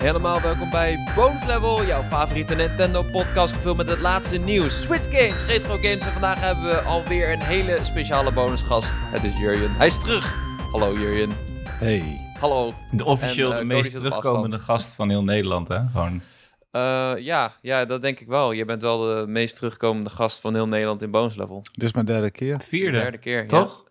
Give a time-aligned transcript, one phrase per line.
[0.00, 5.18] Helemaal welkom bij Bonus Level, jouw favoriete Nintendo podcast gevuld met het laatste nieuws, Switch
[5.18, 8.94] games, retro games en vandaag hebben we alweer een hele speciale bonusgast.
[8.96, 9.70] Het is Jurjen.
[9.70, 10.34] Hij is terug.
[10.72, 11.30] Hallo Jurjen.
[11.68, 12.20] Hey.
[12.38, 12.74] Hallo.
[12.90, 15.88] De officieel En, eh, de meest terugkomende gast van heel Nederland, hè?
[15.88, 16.22] Gewoon.
[16.70, 18.52] Eh, ja, ja, dat denk ik wel.
[18.52, 21.60] Je bent wel de meest terugkomende gast van heel Nederland in Bonus Level.
[21.72, 22.60] Dit is mijn derde keer.
[22.60, 22.98] Vierde.
[22.98, 23.46] Derde keer, ja.
[23.46, 23.84] Toch?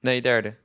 [0.00, 0.56] Nee, derde.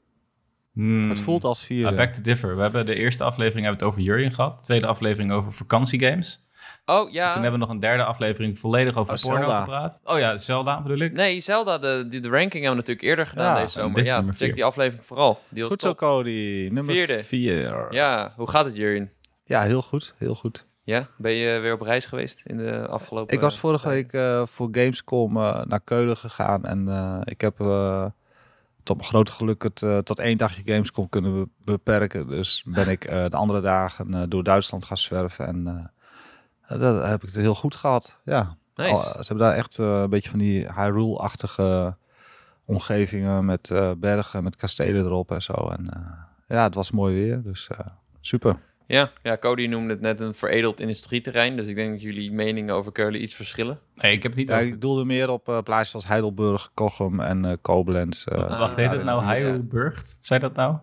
[0.76, 1.10] Hmm.
[1.10, 1.89] Het voelt als vierde.
[1.89, 2.55] Ah, back to differ.
[2.55, 4.55] We hebben de eerste aflevering hebben we het over Jurjen gehad.
[4.55, 6.44] De tweede aflevering over vakantiegames.
[6.86, 7.33] Oh, ja.
[7.33, 9.60] Toen hebben we nog een derde aflevering volledig over Oh, porno Zelda.
[9.60, 10.02] gepraat.
[10.04, 11.14] Oh ja, Zelda bedoel ik.
[11.14, 13.96] Nee, Zelda, de, de ranking hebben we natuurlijk eerder gedaan Ja, deze en zomer.
[13.96, 14.54] dit is Ja, check vier.
[14.56, 15.39] die aflevering vooral.
[15.50, 15.97] Die Goed zo, top.
[15.97, 16.69] Cody.
[16.71, 17.24] Nummer Vierde.
[17.24, 17.88] vier.
[17.94, 19.11] Ja, hoe gaat het Jurjen?
[19.46, 20.14] Ja, heel goed.
[20.18, 20.66] Heel goed.
[20.83, 23.36] Ja, ben je weer op reis geweest in de afgelopen...
[23.36, 26.64] Ik was vorige week eh, voor Gamescom eh, naar Keulen gegaan.
[26.66, 28.05] En eh, ik heb eh,
[28.86, 32.28] tot mijn grote geluk het eh, tot één dagje Gamescom kunnen be- beperken.
[32.28, 35.48] Dus ben ik eh, de andere dagen eh, door Duitsland gaan zwerven.
[35.48, 35.92] En
[36.67, 38.20] dat heb ik het heel goed gehad.
[38.23, 38.58] Ja.
[38.75, 38.92] Nice.
[38.92, 41.97] Al- ze hebben daar echt een beetje van die Hyrule-achtige
[42.66, 45.53] omgevingen met bergen, met kastelen erop en zo.
[45.53, 45.89] En
[46.47, 47.70] ja, het was mooi weer, dus
[48.22, 48.59] super.
[48.88, 51.55] Ja, ja, Cody noemde het net een veredeld industrieterrein.
[51.55, 53.80] Dus ik denk dat jullie meningen over Keulen iets verschillen.
[53.95, 54.67] Nee, ik heb het niet Ja, over...
[54.67, 58.25] ik doelde meer op eh plaatsen als Heidelburg, Kochem en eh Koblenz.
[58.25, 60.02] eh, Wacht, heet het nou ja, Heidelburg?
[60.19, 60.77] Zei dat nou?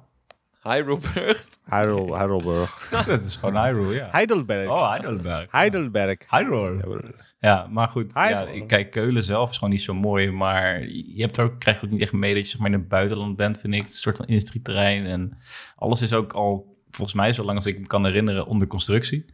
[0.62, 1.46] Heidelberg.
[1.64, 2.88] Heidel, Heidelburg.
[3.06, 4.08] dat is gewoon Hyrule, ja.
[4.10, 4.68] Heidelberg.
[4.68, 5.52] Oh, Heidelberg.
[5.52, 6.18] Heidelberg.
[6.30, 7.14] Hyrule.
[7.38, 8.14] Ja, maar goed.
[8.14, 10.30] Ja, kijk, Keulen zelf is gewoon niet zo mooi.
[10.30, 12.78] Maar je hebt er ook, krijgt ook niet echt mee dat je zeg maar, in
[12.78, 13.80] het buitenland bent, vind ik.
[13.80, 15.06] Het is een soort van industrieterrein.
[15.06, 15.36] En
[15.76, 19.24] alles is ook al, volgens mij, zolang als ik me kan herinneren, onder constructie.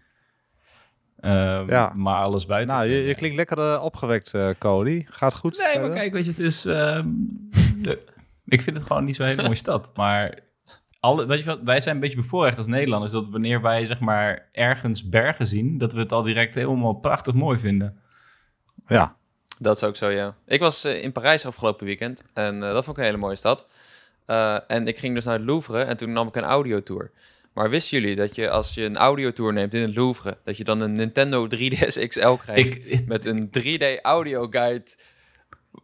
[1.20, 1.92] Ehm, Ja.
[1.96, 2.74] Maar alles buiten.
[2.74, 5.04] Nou, je, je klinkt lekker eh, opgewekt, eh, Cody.
[5.08, 5.58] Gaat goed?
[5.58, 6.64] Nee, maar kijk, weet je, het is...
[6.64, 7.08] ehm,
[7.82, 8.04] de-
[8.46, 9.90] ik vind het gewoon niet zo'n hele mooie stad.
[9.94, 10.38] Maar
[11.00, 13.12] alle, weet je wat, wij zijn een beetje bevoorrecht als Nederlanders...
[13.12, 15.78] dat wanneer wij zeg maar ergens bergen zien...
[15.78, 17.98] dat we het al direct helemaal prachtig mooi vinden.
[18.86, 19.16] Ja.
[19.58, 20.36] Dat is ook zo, ja.
[20.46, 22.24] Ik was eh, in Parijs afgelopen weekend.
[22.34, 23.66] En dat vond ik een hele mooie stad.
[24.26, 25.82] Eh, en ik ging dus naar het Louvre.
[25.82, 27.10] En toen nam ik een audiotour.
[27.58, 30.38] Maar wisten jullie dat je als je een audiotour neemt in het Louvre...
[30.44, 32.76] dat je dan een Nintendo 3DS XL krijgt...
[32.86, 34.90] Ik, met een 3D audio guide...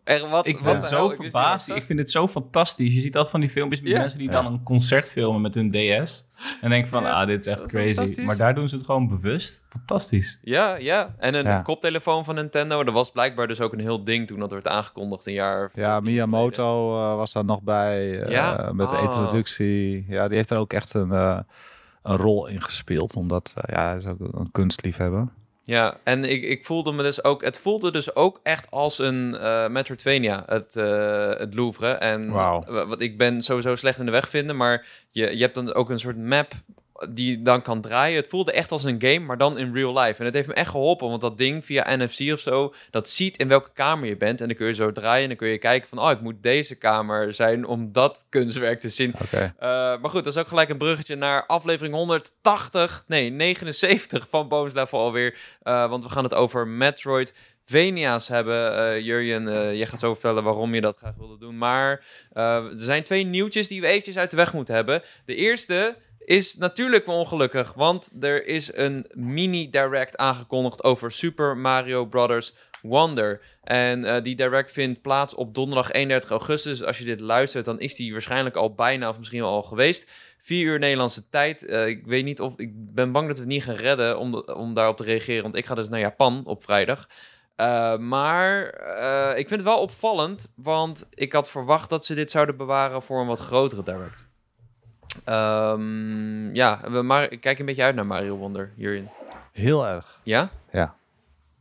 [0.05, 1.69] Er, wat, Ik ben zo hel, verbaasd.
[1.69, 2.95] Ik vind het zo fantastisch.
[2.95, 5.71] Je ziet altijd van die filmpjes met mensen die dan een concert filmen met hun
[5.71, 6.29] DS.
[6.61, 8.21] En denk van, Ja, ah, dit is echt is crazy.
[8.21, 9.63] Maar daar doen ze het gewoon bewust.
[9.69, 10.39] Fantastisch.
[10.43, 11.15] Ja, ja.
[11.19, 11.63] En een Ja.
[11.63, 12.85] koptelefoon van Nintendo.
[12.85, 15.71] Dat was blijkbaar dus ook een heel ding toen dat werd aangekondigd een jaar.
[15.75, 18.71] Ja, Miyamoto eh, was daar nog bij eh, Ja?
[18.73, 19.03] met de Ah.
[19.03, 20.05] introductie.
[20.09, 21.39] Ja, die heeft er ook echt een, eh,
[22.03, 23.17] een rol in gespeeld.
[23.17, 25.29] Omdat eh, ja, hij is ook een kunstliefhebber.
[25.67, 27.43] Ja, en ik, ik voelde me dus ook...
[27.43, 31.89] Het voelde dus ook echt als een eh Metroidvania, het, eh, het Louvre.
[31.89, 32.31] En
[32.67, 35.91] wat ik ben sowieso slecht in de weg vinden, maar je, je hebt dan ook
[35.91, 36.53] een soort map
[37.11, 38.17] die je dan kan draaien.
[38.17, 40.19] Het voelde echt als een game, maar dan in real life.
[40.19, 43.37] En het heeft me echt geholpen, want dat ding via NFC of zo, dat ziet
[43.37, 44.41] in welke kamer je bent.
[44.41, 46.43] En dan kun je zo draaien en dan kun je kijken van, oh, ik moet
[46.43, 49.15] deze kamer zijn om dat kunstwerk te zien.
[49.35, 54.49] Uh, maar goed, dat is ook gelijk een bruggetje naar aflevering 180, nee, 79 van
[54.49, 55.39] Bonus Level alweer.
[55.63, 57.35] Uh, want we gaan het over Metroid
[57.65, 58.79] Venia's hebben.
[58.79, 61.59] Uh, Jurjen, uh, jij gaat zo vertellen waarom je dat graag wilde doen.
[61.59, 65.03] Maar uh, er zijn twee nieuwtjes die we eventjes uit de weg moeten hebben.
[65.25, 72.55] De eerste is natuurlijk ongelukkig, want er is een mini-direct aangekondigd over Super Mario Brothers
[72.83, 73.41] Wonder.
[73.63, 76.83] En uh, die direct vindt plaats op donderdag 31 augustus.
[76.83, 80.11] Als je dit luistert, dan is die waarschijnlijk al bijna of misschien al geweest.
[80.41, 81.63] 4 uur Nederlandse tijd.
[81.63, 82.55] Uh, ik weet niet of.
[82.57, 84.19] Ik ben bang dat we het niet gaan redden
[84.57, 85.43] om, daarop te reageren.
[85.43, 87.09] Want ik ga dus naar Japan op vrijdag.
[87.57, 88.65] Uh, maar
[89.37, 90.53] ik vind het wel opvallend.
[90.57, 94.27] Want ik had verwacht dat ze dit zouden bewaren voor een wat grotere direct.
[95.29, 99.09] Um, ja, we maar, ik kijk een beetje uit naar Mario Wonder hierin.
[99.53, 100.21] Heel erg.
[100.23, 100.51] Ja?
[100.73, 100.95] Ja.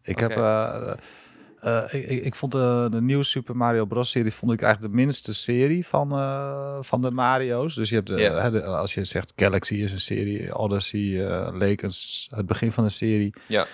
[0.02, 0.28] Ik okay.
[0.28, 0.38] heb...
[0.38, 0.94] Uh,
[1.66, 4.12] uh, ik, ik, vond de, de nieuwe Super Mario Bros.
[4.12, 7.76] serie vond ik eigenlijk de minste serie van, uh, van de Mario's.
[7.76, 8.40] Dus je hebt de, Ja.
[8.40, 11.90] hè, de- als je zegt Galaxy is een serie, Odyssey, uh, Lake
[12.30, 13.34] het begin van de serie.
[13.48, 13.66] Ja.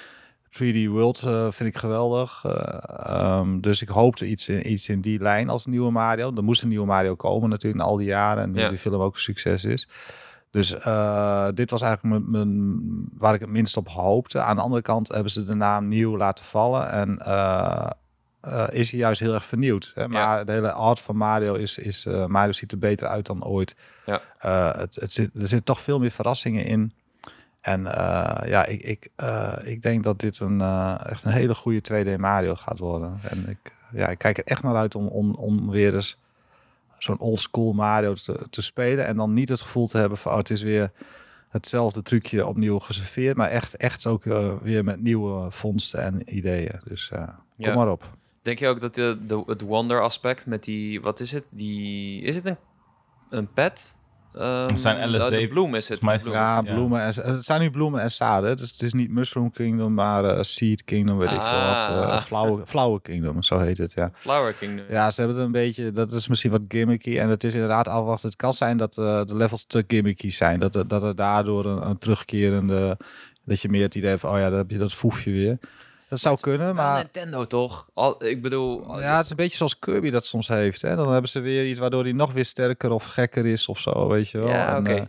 [0.52, 2.44] 3D World uh, vind ik geweldig.
[2.46, 6.36] Uh, um, dus ik hoopte iets in, iets in die lijn als nieuwe Mario.
[6.36, 8.44] Er moest een nieuwe Mario komen natuurlijk in al die jaren.
[8.44, 8.70] En nu Ja.
[8.70, 9.90] die film ook een succes is.
[10.52, 12.80] Dus uh, dit was eigenlijk mijn, mijn,
[13.18, 14.42] waar ik het minst op hoopte.
[14.42, 16.90] Aan de andere kant hebben ze de naam nieuw laten vallen.
[16.92, 17.18] En
[18.72, 19.92] is hij juist heel erg vernieuwd.
[19.96, 20.08] Hè?
[20.08, 20.44] Maar Ja.
[20.44, 21.78] de hele art van Mario is...
[21.78, 23.76] is Mario ziet er beter uit dan ooit.
[24.06, 24.22] Ja.
[24.78, 26.94] Het, het zit, er zitten toch veel meer verrassingen in.
[27.70, 31.56] En uh, ja, ik, ik, uh, ik denk dat dit een, uh, echt een hele
[31.56, 31.82] goede
[32.16, 33.20] 2D Mario gaat worden.
[33.22, 36.22] En ik, ja, ik kijk er echt naar uit om, om, om weer eens
[36.98, 39.06] zo'n old school Mario te, te spelen.
[39.06, 40.92] En dan niet het gevoel te hebben van, oh, het is weer
[41.50, 43.38] hetzelfde trucje opnieuw geserveerd.
[43.38, 46.82] Maar echt, echt ook eh, weer met nieuwe vondsten en ideeën.
[46.84, 47.76] Dus eh, kom Ja.
[47.76, 48.18] maar op.
[48.42, 51.46] Denk je ook dat de, de, het wonder aspect met die, wat is het?
[51.52, 52.58] Die, is het een,
[53.30, 53.98] een pet?
[54.34, 56.00] Ehm, Het zijn LSD De bloem is het.
[56.00, 56.66] Volgens mij de is bloem.
[56.66, 56.74] Ja, ja.
[56.74, 58.58] bloemen en, het zijn nu bloemen en zaden.
[58.58, 61.88] Dus het is niet Mushroom Kingdom, maar eh, Seed Kingdom, weet ik veel wat.
[61.88, 62.14] Ah.
[62.16, 64.10] eh Flower, Flower Kingdom, zo heet het, ja.
[64.14, 64.86] Flower Kingdom.
[64.90, 67.18] Ja, ze hebben het een beetje, dat is misschien wat gimmicky.
[67.18, 68.30] En het is inderdaad afwachten.
[68.30, 70.60] Het kan zijn dat eh, de levels te gimmicky zijn.
[70.60, 72.98] Dat, er- dat er daardoor een, een terugkerende,
[73.46, 75.58] dat je meer het idee hebt van, oh ja, dan heb je dat foefje weer.
[76.10, 77.90] Dat zou kunnen, Maar Nintendo toch?
[77.94, 80.82] Al, ik bedoel, ja, het is een beetje zoals Kirby dat soms heeft.
[80.82, 80.96] Hè?
[80.96, 84.08] Dan hebben ze weer iets waardoor hij nog weer sterker of gekker is of zo,
[84.08, 84.48] weet je wel.
[84.48, 84.94] Ja, oké.
[84.94, 85.02] eh,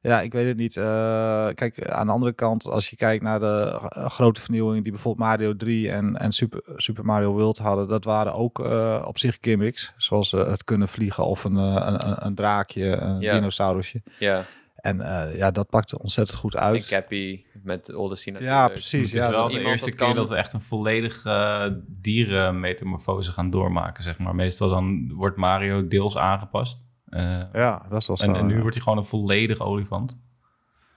[0.00, 0.76] ja, ik weet het niet.
[0.76, 4.92] Eh, kijk, aan de andere kant, als je kijkt naar de eh, grote vernieuwingen die
[4.92, 8.58] bijvoorbeeld Mario 3 en, en Super, Super Mario World hadden, dat waren ook
[9.06, 9.92] op zich gimmicks.
[9.96, 13.34] Zoals het kunnen vliegen of een, een, een, een draakje, een Ja.
[13.34, 14.02] dinosaurusje.
[14.18, 14.44] ja,
[14.86, 16.86] En eh, ja, dat pakte ontzettend goed en uit.
[16.86, 18.72] Cappy met Odyssey Ja, natuurlijk.
[18.72, 18.92] precies.
[18.92, 21.24] Het is Ja, wel als de eerste dat keer kan- dat we echt een volledig
[21.24, 24.34] eh dierenmetamorfose gaan doormaken, zeg maar.
[24.34, 26.84] Meestal dan wordt Mario deels aangepast.
[27.06, 28.24] Eh, ja, dat is wel zo.
[28.24, 28.60] en, en nu ja.
[28.60, 30.18] wordt hij gewoon een volledig olifant.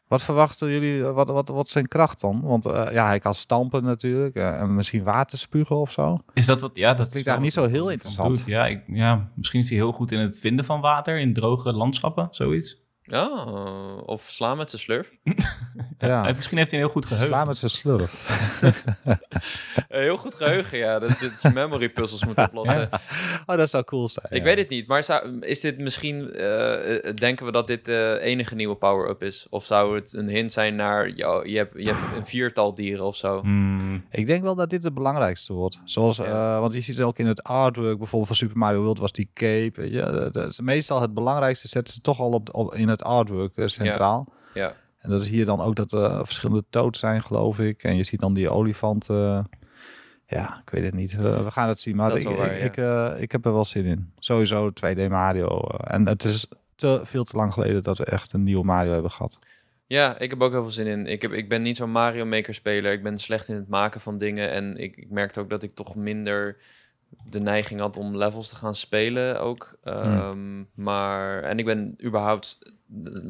[0.07, 2.41] Wat verwachten jullie, wat, wat, wat is zijn kracht dan?
[2.41, 4.35] Want eh, ja, hij kan stampen natuurlijk.
[4.35, 6.17] en misschien water spugen of zo.
[6.33, 6.71] Is dat wat?
[6.73, 8.35] Ja, dat, is klinkt wel eigenlijk niet zo heel interessant.
[8.35, 8.45] doet.
[8.45, 11.73] Ja, ik, ja, misschien is hij heel goed in het vinden van water in droge
[11.73, 12.77] landschappen, zoiets.
[13.13, 15.11] Oh, of slaan met zijn slurf.
[15.97, 17.33] Ja, Eh, misschien heeft hij een heel goed geheugen.
[17.35, 18.11] sla met zijn slurf.
[19.89, 20.99] Eh, heel goed geheugen, ja.
[20.99, 22.89] Dat je memory puzzles moet oplossen.
[23.45, 24.25] Oh, dat zou cool zijn.
[24.29, 24.43] Ik ja.
[24.43, 26.33] weet het niet, maar zou, is dit misschien...
[26.33, 29.47] eh, denken we dat dit de enige nieuwe power-up is?
[29.49, 31.09] Of zou het een hint zijn naar...
[31.09, 33.41] Yo, je, hebt, je hebt een viertal dieren of zo?
[33.41, 35.79] Hmm, Ik denk wel dat dit het belangrijkste wordt.
[35.83, 36.23] Zoals, Ja.
[36.55, 39.11] eh, want je ziet het ook in het artwork, bijvoorbeeld van Super Mario World was
[39.11, 39.71] die cape.
[39.81, 39.99] Weet je?
[40.01, 43.57] Dat- dat is meestal het belangrijkste zetten ze toch al op, op in het artwork
[43.57, 44.33] eh, centraal.
[44.53, 44.73] Ja.
[44.97, 47.83] En dat is hier dan ook dat er verschillende toads zijn, geloof ik.
[47.83, 49.09] En je ziet dan die olifant.
[49.09, 49.43] eh,
[50.25, 51.15] ja, ik weet het niet.
[51.15, 51.95] We gaan het zien.
[51.95, 53.03] Maar ik, wel waar, ik, ja.
[53.11, 54.11] ik, eh, ik heb er wel zin in.
[54.19, 55.67] Sowieso 2D Mario.
[55.67, 59.11] en het is te veel te lang geleden dat we echt een nieuwe Mario hebben
[59.11, 59.39] gehad.
[59.85, 61.07] Ja, ik heb ook heel veel zin in.
[61.07, 62.91] Ik, heb, ik ben niet zo'n Mario Maker speler.
[62.91, 64.49] Ik ben slecht in het maken van dingen.
[64.51, 66.57] En ik, ik merkte ook dat ik toch minder
[67.29, 69.77] de neiging had om levels te gaan spelen ook.
[69.83, 72.73] Ehm, Maar, en ik ben überhaupt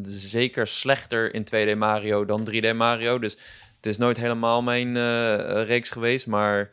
[0.04, 3.20] zeker slechter in 2D Mario dan 3D Mario.
[3.20, 3.34] Dus
[3.76, 6.70] het is nooit helemaal mijn eh, reeks geweest, maar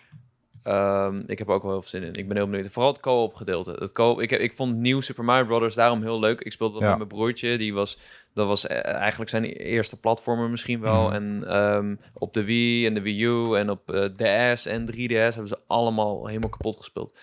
[0.62, 2.14] ehm, ik heb er ook wel heel veel zin in.
[2.14, 2.70] Ik ben heel benieuwd.
[2.72, 3.76] Vooral het co-op gedeelte.
[3.78, 6.40] Het co ik, heb- ik vond nieuw Super Mario Brothers daarom heel leuk.
[6.40, 6.88] Ik speelde dat Ja.
[6.88, 7.58] met mijn broertje.
[7.58, 7.98] Die was,
[8.34, 11.02] dat was eh, eigenlijk zijn eerste platformer misschien wel.
[11.04, 11.12] Mhm.
[11.12, 14.04] En ehm, op de Wii en de Wii U en op eh,
[14.54, 17.18] DS en 3DS hebben ze allemaal helemaal kapot gespeeld.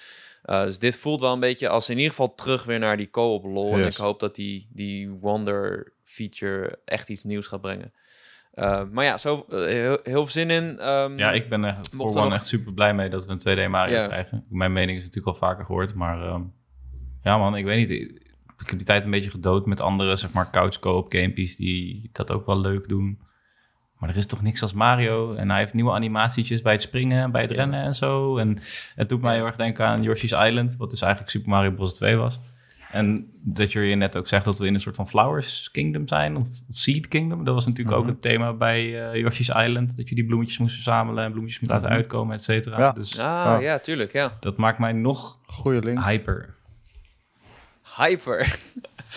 [0.45, 3.09] Uh, dus dit voelt wel een beetje als in ieder geval terug weer naar die
[3.09, 3.73] co-op lol.
[3.73, 7.93] En ik hoop dat die, die Wonder feature echt iets nieuws gaat brengen.
[8.55, 10.87] Uh, maar ja, zo, uh, heel, veel zin in.
[10.89, 13.69] Um, Ja, ik ben er voor nog- echt super blij mee dat we een 2D
[13.69, 14.45] Mario krijgen.
[14.49, 16.41] Mijn mening is natuurlijk al vaker gehoord, maar ehm,
[17.21, 17.99] ja man, ik weet niet.
[18.59, 22.09] Ik heb die tijd een beetje gedood met andere, zeg maar, couch co-op gamepies die
[22.11, 23.19] dat ook wel leuk doen.
[24.03, 25.33] Maar er is toch niks als Mario.
[25.33, 27.55] En hij heeft nieuwe animatietjes bij het springen en bij het Ja.
[27.55, 28.37] rennen en zo.
[28.37, 28.59] En
[28.95, 31.93] het doet mij heel erg denken aan Yoshi's Island, wat dus eigenlijk Super Mario Bros.
[31.95, 32.39] 2 was.
[32.91, 36.35] En dat je net ook zegt dat we in een soort van Flowers Kingdom zijn,
[36.37, 37.43] of Seed Kingdom.
[37.43, 38.05] Dat was natuurlijk Mhm.
[38.07, 39.97] ook een thema bij eh, Yoshi's Island.
[39.97, 41.97] Dat je die bloemetjes moest verzamelen en bloemetjes moest laten Mhm.
[41.97, 42.77] uitkomen, et cetera.
[42.79, 42.91] Ja.
[42.91, 43.61] Dus Ah, Oh.
[43.61, 44.37] ja, tuurlijk, ja.
[44.39, 46.03] dat maakt mij nog Goeie link.
[46.03, 46.53] hyper.
[47.95, 48.59] Hyper.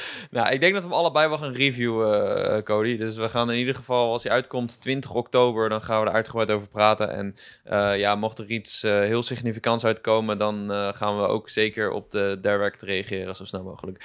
[0.31, 2.97] nou, ik denk dat we hem allebei wel gaan reviewen, eh, Cody.
[2.97, 6.15] Dus we gaan in ieder geval, als hij uitkomt, 20 oktober, dan gaan we er
[6.15, 7.11] uitgebreid over praten.
[7.11, 11.91] En eh, ja, mocht er iets eh, heel significants uitkomen, dan gaan we ook zeker
[11.91, 14.05] op de direct reageren, zo snel mogelijk.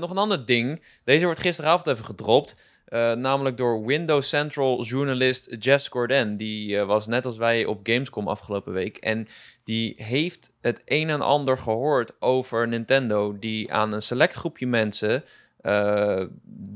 [0.00, 0.82] Nog een ander ding.
[1.04, 2.56] Deze wordt gisteravond even gedropt.
[2.92, 6.36] Eh, namelijk door Windows Central journalist Jess Gordon.
[6.36, 8.96] Die eh, was net als wij op Gamescom afgelopen week.
[8.96, 9.28] En
[9.64, 15.24] die heeft het een en ander gehoord over Nintendo, die aan een select groepje mensen,
[15.60, 16.24] eh,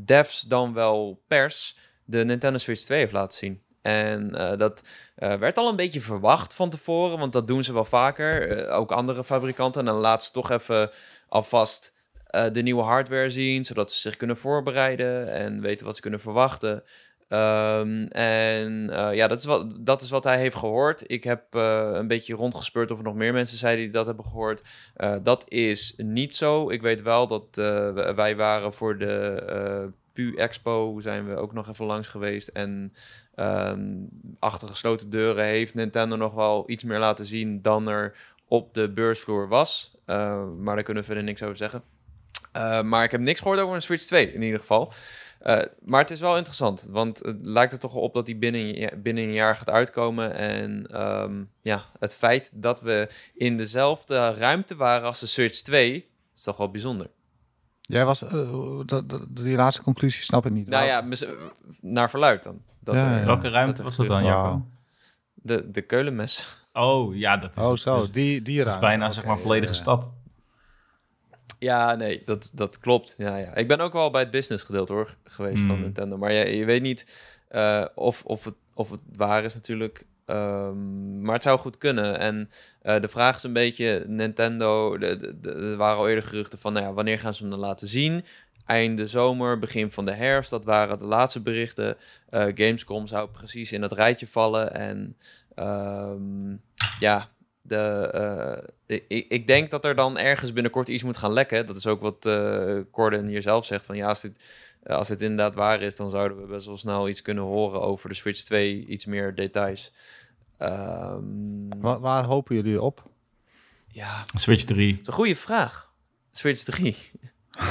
[0.04, 3.62] devs dan wel pers, de Nintendo Switch 2 heeft laten zien.
[3.82, 8.68] En dat werd al een beetje verwacht van tevoren, want dat doen ze wel vaker.
[8.68, 9.80] Ook andere fabrikanten.
[9.80, 10.90] En dan laat ze toch even
[11.28, 11.96] alvast
[12.45, 16.21] eh, de nieuwe hardware zien, zodat ze zich kunnen voorbereiden en weten wat ze kunnen
[16.21, 16.83] verwachten.
[17.28, 21.11] Ehm, en eh, ja, dat is, wat, dat is wat hij heeft gehoord.
[21.11, 24.25] Ik heb eh, een beetje rondgespeurd of er nog meer mensen zijn die dat hebben
[24.25, 24.64] gehoord.
[24.95, 26.71] Eh, dat is niet zo.
[26.71, 27.47] Ik weet wel dat
[28.16, 32.49] wij waren voor de PU Expo, zijn we ook nog even langs geweest.
[32.49, 32.93] En
[33.35, 33.88] ehm,
[34.38, 38.16] achter gesloten deuren heeft Nintendo nog wel iets meer laten zien dan er
[38.49, 39.97] op de beursvloer was.
[40.07, 41.83] Maar daar kunnen we verder niks over zeggen.
[42.56, 44.92] Eh, maar ik heb niks gehoord over een Switch 2 in ieder geval.
[45.40, 49.02] Eh, maar het is wel interessant, want het lijkt er toch op dat die binnen,
[49.02, 50.34] binnen een jaar gaat uitkomen.
[50.34, 56.08] En ehm, ja, het feit dat we in dezelfde ruimte waren als de Switch 2,
[56.34, 57.10] is toch wel bijzonder.
[57.80, 60.68] Jij was, eh, dat, dat- die laatste conclusie snap ik niet.
[60.68, 61.04] Nou ja,
[61.80, 62.62] naar verluid dan.
[62.80, 63.25] Dat Ja, er- ja.
[63.26, 64.70] Welke ruimte was dat dan?
[65.34, 66.60] De, de Keulenmes.
[66.72, 68.86] Oh, ja, dat is, Oh zo, dus- die, die dat is ruimte.
[68.96, 70.10] bijna zeg maar volledige stad.
[71.66, 73.14] Ja, nee, dat, dat klopt.
[73.18, 73.54] Ja, ja.
[73.54, 75.80] Ik ben ook wel bij het business gedeelte hoor, geweest van Hmm.
[75.80, 76.16] Nintendo.
[76.16, 77.06] Maar je, je weet niet
[77.49, 80.06] eh, of, of, het, of het waar is natuurlijk.
[80.26, 82.18] Ehm, maar het zou goed kunnen.
[82.18, 82.50] En
[82.82, 86.92] eh, de vraag is een beetje, Nintendo, er waren al eerder geruchten van, nou ja,
[86.92, 88.25] wanneer gaan ze hem dan laten zien?
[88.66, 91.96] Einde zomer, begin van de herfst, dat waren de laatste berichten.
[92.30, 94.75] Eh, Gamescom zou precies in dat rijtje vallen.
[94.75, 95.16] En
[95.54, 96.56] ehm,
[96.99, 97.28] ja,
[97.68, 98.11] de,
[98.87, 101.66] eh, ik, ik denk dat er dan ergens binnenkort iets moet gaan lekken.
[101.66, 103.87] Dat is ook wat eh Corden hier zelf zegt.
[103.87, 104.44] Van ja, als dit,
[104.82, 107.80] eh, als dit inderdaad waar is, dan zouden we best wel snel iets kunnen horen
[107.80, 108.87] over de Switch 2.
[108.87, 109.92] Iets meer details.
[110.58, 113.02] Ehm, Waar, waar hopen jullie op?
[113.88, 115.92] ja, Switch 3, dat is een goede vraag.
[116.30, 116.96] Switch 3.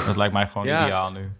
[0.06, 0.84] dat lijkt mij gewoon Ja.
[0.84, 1.32] ideaal nu.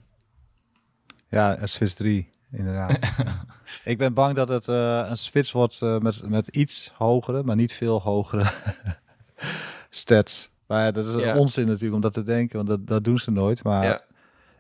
[1.28, 2.98] Ja, een Switch 3, inderdaad.
[3.84, 7.56] ik ben bang dat het eh, een Switch wordt eh, met, met iets hogere, maar
[7.56, 8.44] niet veel hogere
[9.90, 10.54] stats.
[10.66, 11.36] Maar ja, dat is Ja.
[11.38, 13.64] onzin natuurlijk om dat te denken, want dat, dat doen ze nooit.
[13.64, 14.00] Maar Ja.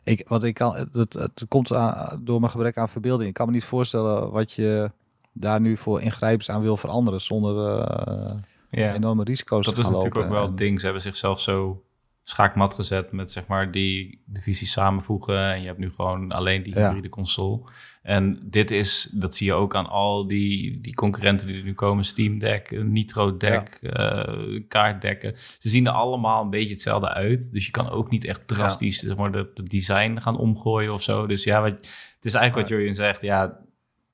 [0.02, 3.28] ik, wat ik kan, het, het, komt aan, door mijn gebrek aan verbeelding.
[3.28, 4.90] Ik kan me niet voorstellen wat je
[5.32, 8.36] daar nu voor ingrijpens aan wil veranderen zonder eh,
[8.70, 8.94] Ja.
[8.94, 10.78] enorme risico's Dat te is gaan natuurlijk ook wel het ding.
[10.78, 11.82] Ze hebben zichzelf zo
[12.28, 15.52] schaakmat gezet met zeg maar die divisies samenvoegen.
[15.52, 16.86] En je hebt nu gewoon alleen die Ja.
[16.86, 17.60] hybride console.
[18.02, 21.74] En dit is, dat zie je ook aan al die, die concurrenten die er nu
[21.74, 22.04] komen.
[22.04, 25.34] Steam Deck, Nitro Deck, eh, kaartdekken.
[25.58, 27.52] Ze zien er allemaal een beetje hetzelfde uit.
[27.52, 31.02] Dus je kan ook niet echt drastisch zeg maar, het het design gaan omgooien of
[31.02, 31.26] zo.
[31.26, 31.70] Dus ja, wat,
[32.16, 33.22] het is eigenlijk wat Julian zegt.
[33.22, 33.54] Ja, het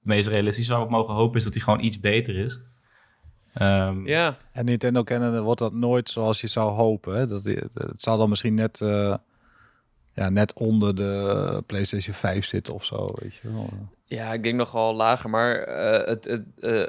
[0.03, 2.61] meest realistisch waar we mogen hopen is dat hij gewoon iets beter is.
[3.53, 7.15] Ehm, Ja, En Nintendo kennende wordt dat nooit zoals je zou hopen.
[7.17, 7.27] Hè?
[7.27, 9.15] Dat, het zal dan misschien net, eh,
[10.13, 13.07] ja, net onder de PlayStation 5 zitten of zo.
[13.15, 13.69] Weet je wel.
[14.05, 16.83] Ja, ik denk nogal lager, maar eh, het, het, eh,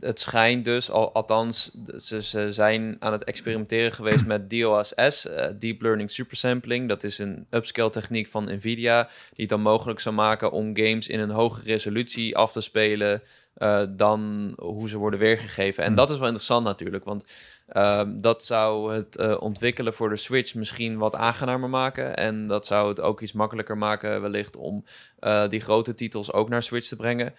[0.00, 5.82] het schijnt dus, al, althans, ze, ze zijn aan het experimenteren geweest met DLSS, Deep
[5.82, 6.88] Learning Supersampling.
[6.88, 11.08] Dat is een upscale techniek van NVIDIA, die het dan mogelijk zou maken om games
[11.08, 13.22] in een hogere resolutie af te spelen
[13.54, 15.82] eh, dan hoe ze worden weergegeven.
[15.82, 15.96] En Hmm.
[15.96, 17.24] dat is wel interessant natuurlijk, want
[17.68, 22.16] ehm, dat zou het eh, ontwikkelen voor de Switch misschien wat aangenamer maken.
[22.16, 24.84] En dat zou het ook iets makkelijker maken wellicht om
[25.18, 27.34] eh, die grote titels ook naar Switch te brengen.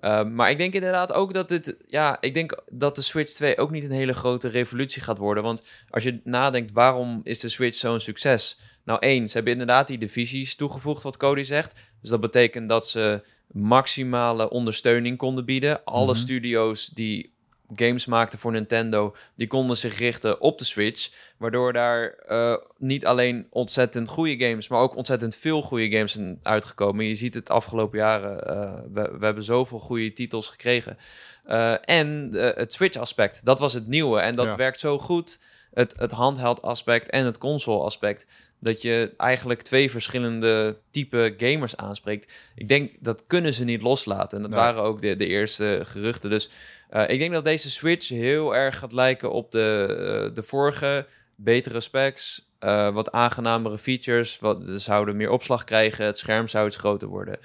[0.00, 3.58] Ehm, maar ik denk inderdaad ook dat dit, ja, ik denk dat de Switch 2
[3.58, 5.42] ook niet een hele grote revolutie gaat worden.
[5.42, 8.60] Want als je nadenkt, waarom is de Switch zo'n succes?
[8.84, 11.72] Nou, één, ze hebben inderdaad die divisies toegevoegd, wat Cody zegt.
[12.00, 15.84] Dus dat betekent dat ze maximale ondersteuning konden bieden.
[15.84, 16.20] Alle Mhm.
[16.20, 17.32] studio's die
[17.74, 21.10] games maakten voor Nintendo, die konden zich richten op de Switch.
[21.38, 26.38] Waardoor daar eh, niet alleen ontzettend goede games, maar ook ontzettend veel goede games zijn
[26.42, 27.04] uitgekomen.
[27.04, 30.98] Je ziet het afgelopen jaren, eh, we, we hebben zoveel goede titels gekregen.
[31.44, 34.20] Eh, en het Switch-aspect, dat was het nieuwe.
[34.20, 34.56] En dat Ja.
[34.56, 35.40] werkt zo goed,
[35.74, 38.26] het, het handheld-aspect en het console-aspect,
[38.60, 42.32] dat je eigenlijk twee verschillende type gamers aanspreekt.
[42.54, 44.36] Ik denk, dat kunnen ze niet loslaten.
[44.36, 44.60] En dat Nee.
[44.60, 46.30] waren ook de, de eerste geruchten.
[46.30, 46.50] Dus
[46.88, 49.86] eh, ik denk dat deze Switch heel erg gaat lijken op de,
[50.28, 51.06] eh, de vorige.
[51.36, 54.38] Betere specs, eh, wat aangenamere features.
[54.38, 56.04] Wat, ze zouden meer opslag krijgen.
[56.06, 57.38] Het scherm zou iets groter worden.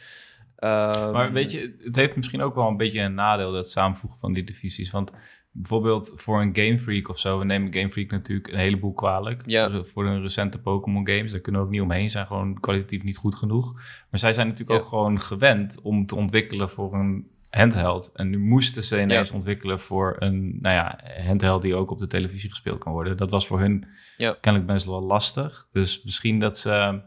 [0.55, 4.19] Ehm, Maar weet je, het heeft misschien ook wel een beetje een nadeel, dat samenvoegen
[4.19, 4.91] van die divisies.
[4.91, 5.11] Want
[5.57, 9.41] bijvoorbeeld voor een Game Freak of zo, we nemen Game Freak natuurlijk een heleboel kwalijk.
[9.45, 9.83] Ja.
[9.83, 13.17] Voor- hun recente Pokémon games, daar kunnen we ook niet omheen zijn, gewoon kwalitatief niet
[13.17, 13.73] goed genoeg.
[14.09, 14.83] Maar zij zijn natuurlijk Ja.
[14.83, 18.11] ook gewoon gewend om te ontwikkelen voor een handheld.
[18.15, 22.07] En nu moesten ze ineens ontwikkelen voor een nou ja, handheld die ook op de
[22.07, 23.17] televisie gespeeld kan worden.
[23.17, 23.85] Dat was voor hun
[24.17, 24.37] Ja.
[24.41, 25.67] kennelijk best wel lastig.
[25.71, 27.01] Dus misschien dat ze...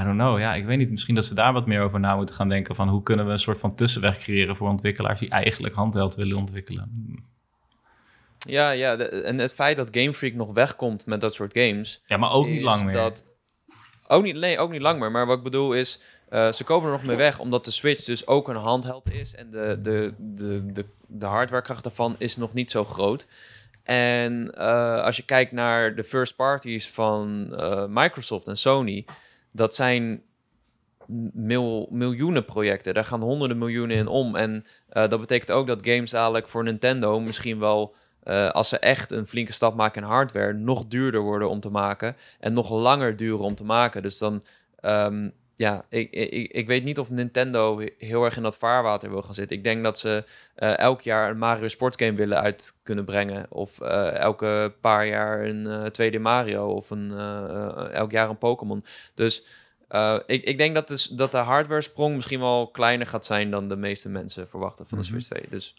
[0.00, 0.90] I don't know, ja, ik weet niet.
[0.90, 2.74] Misschien dat ze daar wat meer over na moeten gaan denken.
[2.74, 6.36] Van hoe kunnen we een soort van tussenweg creëren voor ontwikkelaars die eigenlijk handheld willen
[6.36, 7.14] ontwikkelen.
[8.48, 12.02] Ja, ja de- en het feit dat Game Freak nog wegkomt met dat soort games...
[12.06, 12.92] Ja, maar ook niet lang meer.
[12.92, 13.24] Dat,
[14.08, 15.10] ook niet, nee, ook niet lang meer.
[15.10, 18.04] Maar wat ik bedoel is, eh, ze komen er nog mee weg, omdat de Switch
[18.04, 19.34] dus ook een handheld is.
[19.34, 23.26] En de, de, de, de, de hardwarekracht daarvan is nog niet zo groot.
[23.82, 29.04] En eh, als je kijkt naar de first parties van eh, Microsoft en Sony,
[29.52, 30.22] dat zijn
[31.32, 32.94] mil, miljoenen projecten.
[32.94, 34.36] Daar gaan honderden miljoenen in om.
[34.36, 39.10] En dat betekent ook dat games dadelijk voor Nintendo misschien wel, eh, als ze echt
[39.10, 42.16] een flinke stap maken in hardware, nog duurder worden om te maken.
[42.40, 44.02] En nog langer duren om te maken.
[44.02, 44.42] Dus dan,
[44.80, 49.10] ehm, ja, ik, ik, ik weet niet of Nintendo he- heel erg in dat vaarwater
[49.10, 49.56] wil gaan zitten.
[49.56, 50.24] Ik denk dat ze
[50.54, 53.46] eh, elk jaar een Mario sportgame willen uit kunnen brengen.
[53.48, 57.10] Of eh, elke paar jaar een eh 2D Mario of een,
[57.92, 58.84] elk jaar een Pokémon.
[59.14, 59.44] Dus
[60.26, 63.68] ik, ik denk dat, dus, dat de hardware sprong misschien wel kleiner gaat zijn dan
[63.68, 65.12] de meeste mensen verwachten van de Mhm.
[65.20, 65.50] Switch 2.
[65.50, 65.74] Dus,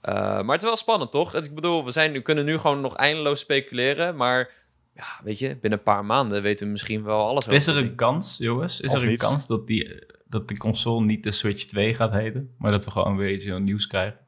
[0.00, 1.34] eh, maar het is wel spannend, toch?
[1.34, 4.16] Ik bedoel, we, zijn, we kunnen nu gewoon nog eindeloos speculeren.
[4.16, 4.50] Maar
[4.94, 7.52] ja, weet je, binnen een paar maanden weten we misschien wel alles over.
[7.52, 8.80] Is er een kans, jongens?
[8.80, 12.12] Is Of er een kans dat, die, dat de console niet de Switch 2 gaat
[12.12, 12.54] heten?
[12.58, 14.18] Maar dat we gewoon weer iets nieuws krijgen?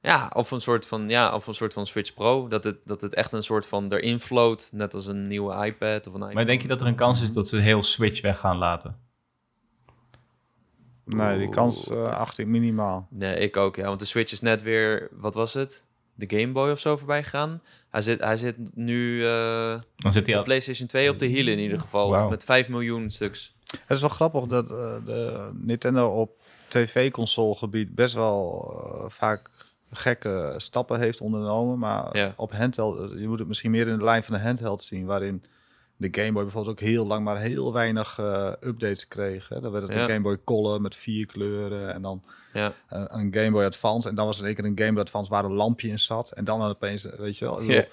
[0.00, 2.48] Ja, of een soort van, ja, of een soort van Switch Pro.
[2.48, 4.70] Dat het, dat het echt een soort van erin float.
[4.72, 6.34] Net als een nieuwe iPad of een iPhone.
[6.34, 8.96] Maar denk je dat er een kans is dat ze heel Switch weg gaan laten?
[11.16, 13.06] Nee, die kans eh, acht ik minimaal.
[13.10, 13.84] Nee, ik ook, ja.
[13.86, 15.84] Want de Switch is net weer, wat was het?
[16.14, 17.62] De Game Boy of zo voorbij gegaan.
[17.90, 20.42] Hij zit, hij zit nu eh Dan zit hij de al...
[20.44, 22.28] PlayStation 2 op de hielen in ieder geval.
[22.28, 23.54] Met 5 miljoen stuks.
[23.66, 26.30] Het is wel grappig dat eh, de Nintendo op
[26.68, 28.72] tv-console gebied best wel
[29.08, 29.50] vaak
[29.92, 31.78] gekke stappen heeft ondernomen.
[31.78, 32.32] Maar Ja.
[32.36, 35.42] op handheld, je moet het misschien meer in de lijn van de handheld zien, waarin
[36.00, 39.48] de Game Boy bijvoorbeeld ook heel lang maar heel weinig eh, updates kreeg.
[39.48, 39.60] Hè.
[39.60, 40.00] Dan werd het Ja.
[40.02, 44.08] een Game Boy Color met vier kleuren en dan Ja, een, een Game Boy Advance.
[44.08, 46.30] En dan was er keer een Game Boy Advance waar een lampje in zat.
[46.30, 47.84] En dan opeens, weet je wel.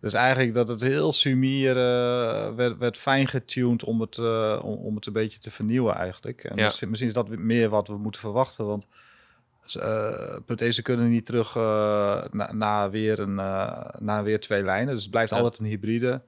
[0.00, 4.74] Dus eigenlijk dat het heel sumier eh, werd, werd fijn getuned om het, eh, om,
[4.74, 6.44] om het een beetje te vernieuwen eigenlijk.
[6.44, 6.64] En Ja.
[6.64, 8.66] misschien, misschien is dat meer wat we moeten verwachten.
[8.66, 8.86] Want
[9.80, 14.62] eh punt ze kunnen niet terug eh, na, na, weer een, eh, na weer twee
[14.62, 14.94] lijnen.
[14.94, 16.22] Dus het blijft altijd een hybride.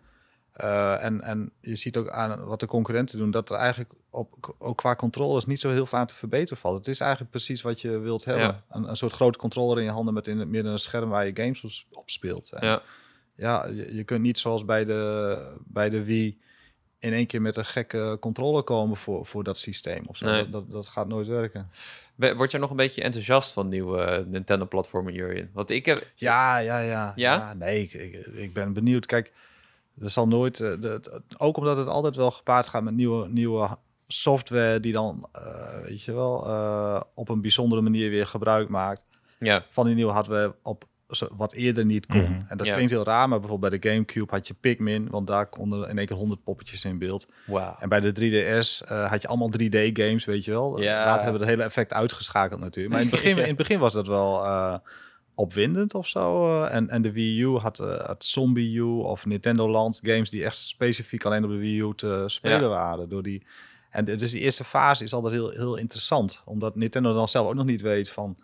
[0.58, 4.54] Eh, en, en je ziet ook aan wat de concurrenten doen, dat er eigenlijk op,
[4.58, 6.76] ook qua controllers niet zo heel veel aan te verbeteren valt.
[6.78, 8.44] Het is eigenlijk precies wat je wilt hebben.
[8.44, 8.62] Ja.
[8.70, 11.26] Een, een soort grote controller in je handen met in het midden een scherm waar
[11.26, 12.52] je games op, speelt.
[12.52, 12.82] En ja.
[13.34, 16.38] ja, je, je kunt niet zoals bij de, bij de Wii
[16.98, 20.04] in één keer met een gekke controller komen voor, voor dat systeem.
[20.06, 20.26] Of zo.
[20.26, 20.42] Nee.
[20.42, 21.70] Dat, dat, dat gaat nooit werken.
[22.14, 25.50] We- Word je nog een beetje enthousiast van nieuwe eh, Nintendo-platformen, Jurjen?
[25.52, 26.06] Want ik heb...
[26.14, 27.12] Ja, ja, ja.
[27.16, 27.54] Ja?
[27.54, 29.06] nee, ik, ik, ik ben benieuwd.
[29.06, 29.32] Kijk,
[30.02, 30.60] er zal nooit...
[30.60, 33.68] eh, de, de- ook omdat het altijd wel gepaard gaat met nieuwe, nieuwe
[34.06, 34.80] software...
[34.80, 35.42] die dan, eh,
[35.84, 39.04] weet je wel, eh, op een bijzondere manier weer gebruik maakt...
[39.38, 40.84] Ja, van die nieuwe hardware op
[41.36, 42.20] wat eerder niet kon.
[42.32, 42.42] Mhm.
[42.48, 42.72] En dat Ja.
[42.74, 45.08] klinkt heel raar, maar bijvoorbeeld bij de Gamecube had je Pikmin...
[45.10, 47.26] want daar konden in één keer 100 poppetjes in beeld.
[47.46, 47.76] wauw.
[47.80, 50.80] En bij de 3DS eh, had je allemaal 3D-games, weet je wel.
[50.80, 51.04] Ja.
[51.04, 52.94] Later hebben we het hele effect uitgeschakeld natuurlijk.
[52.94, 53.42] Maar in het begin, Ja.
[53.42, 54.74] in het begin was dat wel eh,
[55.38, 56.46] opwindend of zo.
[56.64, 56.74] eh.
[56.74, 60.30] en, en de Wii U had, eh had Zombie U of Nintendo Land games...
[60.30, 62.68] die echt specifiek alleen op de Wii U te spelen Ja.
[62.68, 63.08] waren.
[63.08, 63.42] Door die,
[63.90, 66.42] en dus die eerste fase is altijd heel, heel interessant.
[66.44, 68.36] Omdat Nintendo dan zelf ook nog niet weet van...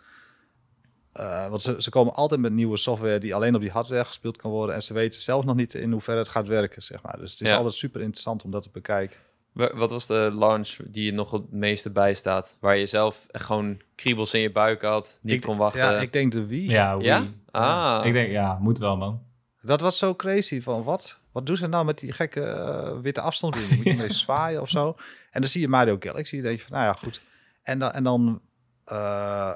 [1.12, 4.36] eh, want ze, ze komen altijd met nieuwe software die alleen op die hardware gespeeld
[4.36, 4.74] kan worden.
[4.74, 7.18] En ze weten zelf nog niet in hoeverre het gaat werken, zeg maar.
[7.18, 7.56] Dus het is Ja.
[7.56, 9.16] altijd super interessant om dat te bekijken.
[9.54, 12.56] Wa- Wat was de launch die je nog het meeste bijstaat?
[12.60, 15.80] Waar je zelf echt gewoon kriebels in je buik had, niet Ik- kon wachten?
[15.80, 16.70] Ja, ik denk de Wii.
[16.70, 17.06] Ja, Wii.
[17.06, 17.26] Ja?
[17.50, 18.06] Ah.
[18.06, 19.22] Ik denk, ja, moet wel, man.
[19.62, 21.18] Dat was zo crazy van wat?
[21.32, 23.84] Wat doen ze nou met die gekke eh, witte afstandsbediening?
[23.84, 24.96] Moet je mee zwaaien of zo?
[25.30, 26.34] En dan zie je Mario Galaxy.
[26.34, 27.20] Dan denk je van, nou ja, goed.
[27.62, 28.40] En dan, en dan
[28.84, 29.54] eh,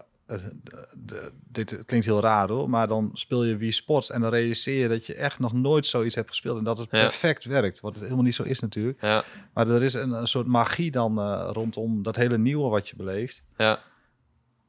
[1.07, 4.83] de- dit klinkt heel raar hoor, maar dan speel je Wii Sports en dan realiseer
[4.83, 7.01] je dat je echt nog nooit zoiets hebt gespeeld en dat het Ja.
[7.01, 7.81] perfect werkt.
[7.81, 9.01] Wat het helemaal niet zo is natuurlijk.
[9.01, 12.88] Ja, Maar er is een, een soort magie dan eh, rondom dat hele nieuwe wat
[12.88, 13.43] je beleeft.
[13.57, 13.79] ja.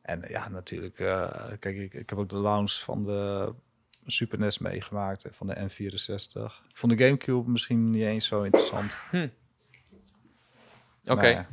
[0.01, 0.99] En ja, natuurlijk.
[0.99, 3.53] eh, kijk, ik, ik heb ook de launch van de
[4.05, 6.41] Super NES meegemaakt, eh, van de N64.
[6.69, 8.97] Ik vond de Gamecube misschien niet eens zo interessant.
[9.11, 9.31] Oké.
[11.15, 11.47] Maar ja.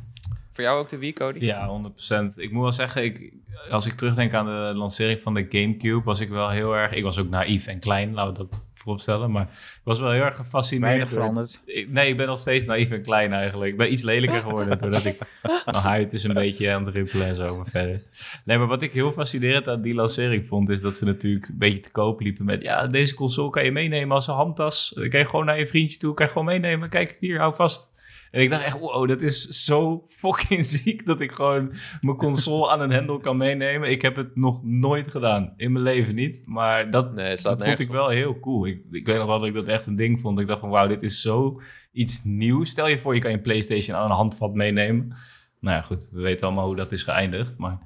[0.57, 1.39] Voor jou ook de Wii, Cody?
[1.45, 2.35] Ja, 100%.
[2.35, 3.33] Ik moet wel zeggen, ik,
[3.69, 6.91] als ik terugdenk aan de lancering van de Gamecube, was ik wel heel erg...
[6.91, 9.31] Ik was ook naïef en klein, laten we dat vooropstellen.
[9.31, 10.87] Maar ik was wel heel erg gefascineerd.
[10.87, 11.61] Weinig veranderd.
[11.65, 13.71] Ik- nee, ik ben nog steeds naïef en klein eigenlijk.
[13.71, 15.19] Ik ben iets lelijker geworden doordat ik...
[15.41, 18.01] Mijn huid is een beetje aan het rimpelen en zo, maar verder.
[18.45, 20.69] Nee, maar wat ik heel fascinerend aan die lancering vond...
[20.69, 22.61] is dat ze natuurlijk een beetje te koop liepen met...
[22.61, 24.91] ja, deze console kan je meenemen als een handtas.
[24.95, 26.89] Dan kan je gewoon naar je vriendje toe, kan je gewoon meenemen.
[26.89, 27.91] Kijk, hier, hou vast.
[28.31, 31.05] En ik dacht echt, wow, dat is zo fucking ziek...
[31.05, 33.89] dat ik gewoon mijn console aan een hendel kan meenemen.
[33.89, 35.53] Ik heb het nog nooit gedaan.
[35.57, 36.41] In mijn leven niet.
[36.45, 38.65] Maar dat, Nee, dat vond ik wel heel cool.
[38.67, 40.39] Ik, ik weet nog wel dat ik dat echt een ding vond.
[40.39, 41.61] Ik dacht van, wauw, dit is zo
[41.91, 42.69] iets nieuws.
[42.69, 45.15] Stel je voor, je kan je PlayStation aan een handvat meenemen.
[45.59, 47.57] Nou ja, goed, we weten allemaal hoe dat is geëindigd.
[47.57, 47.79] Maar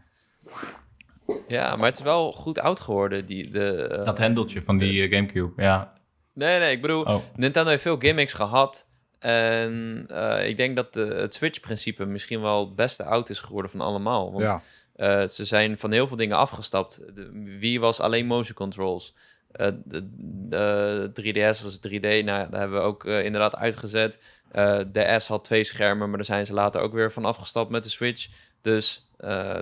[1.48, 3.26] Ja, maar het is wel goed oud geworden.
[3.26, 5.94] Die, de, eh, dat hendeltje van die eh, Gamecube, ja.
[6.34, 8.91] Nee, nee, ik bedoel, Oh, Nintendo heeft veel gimmicks gehad.
[9.22, 13.72] En eh, ik denk dat de, het Switch-principe misschien wel het beste oud is geworden
[13.72, 14.32] van allemaal.
[14.32, 14.62] Want Ja.
[14.96, 17.00] eh, ze zijn van heel veel dingen afgestapt.
[17.16, 17.30] De
[17.60, 19.14] Wii was alleen motion controls.
[19.52, 20.08] eh, de,
[20.50, 24.20] de 3DS was 3D, nou, daar hebben we ook inderdaad uitgezet.
[24.92, 27.84] De S had twee schermen, maar daar zijn ze later ook weer van afgestapt met
[27.84, 28.28] de Switch.
[28.62, 29.08] Dus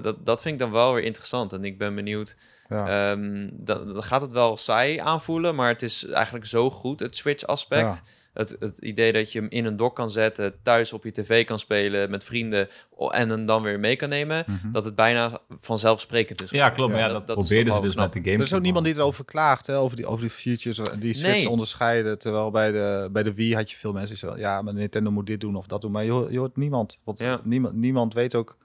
[0.02, 1.54] dat, dat vind ik dan wel weer interessant.
[1.54, 2.36] En ik ben benieuwd.
[2.69, 3.12] Ja.
[3.12, 7.15] ehm, dan, dan gaat het wel saai aanvoelen, maar het is eigenlijk zo goed, het
[7.15, 8.02] Switch-aspect.
[8.06, 8.12] Ja.
[8.39, 11.45] Het, het idee dat je hem in een dock kan zetten, thuis op je tv
[11.45, 12.69] kan spelen met vrienden
[13.10, 14.71] en hem dan weer mee kan nemen, Mhm.
[14.71, 16.49] dat het bijna vanzelfsprekend is.
[16.49, 16.91] Ja, klopt.
[16.91, 18.36] Maar ja, dat, dat- probeerden ze dus met de game.
[18.36, 21.36] Er is ook niemand die erover klaagt, hè, over, die, over die features, die Switch
[21.38, 21.49] Nee.
[21.49, 22.17] onderscheiden.
[22.19, 25.12] Terwijl bij de, bij de Wii had je veel mensen die zeggen, ja, maar Nintendo
[25.12, 25.91] moet dit doen of dat doen.
[25.91, 27.02] Maar je, hoort- je hoort niemand.
[27.04, 27.41] Want Ja.
[27.43, 28.58] niemand, niemand weet ook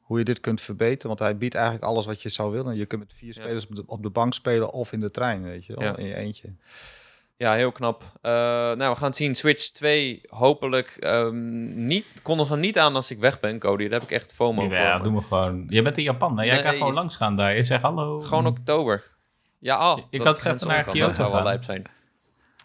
[0.00, 1.06] hoe je dit kunt verbeteren.
[1.08, 2.76] Want hij biedt eigenlijk alles wat je zou willen.
[2.76, 3.42] Je kunt met vier Ja.
[3.42, 6.06] spelers op de, op de bank spelen of in de trein, weet je wel, in
[6.06, 6.48] je eentje.
[7.42, 8.02] Ja, heel knap.
[8.20, 9.34] Eh, nou, we gaan het zien.
[9.34, 12.06] Switch 2, hopelijk ehm, niet.
[12.22, 13.82] Kondig hem niet aan als ik weg ben, Cody.
[13.88, 14.72] Daar heb ik echt FOMO voor.
[14.72, 15.64] Ja, doen we gewoon.
[15.68, 16.44] Jij bent in Japan, hè?
[16.44, 17.56] Jij Nee, kan gewoon je- langs gaan daar.
[17.56, 18.18] Je zegt hallo.
[18.20, 19.10] Gewoon oktober.
[19.58, 20.06] Ja, al.
[20.10, 21.84] Ik had even naar Kyoto Dat zou wel lijp zijn.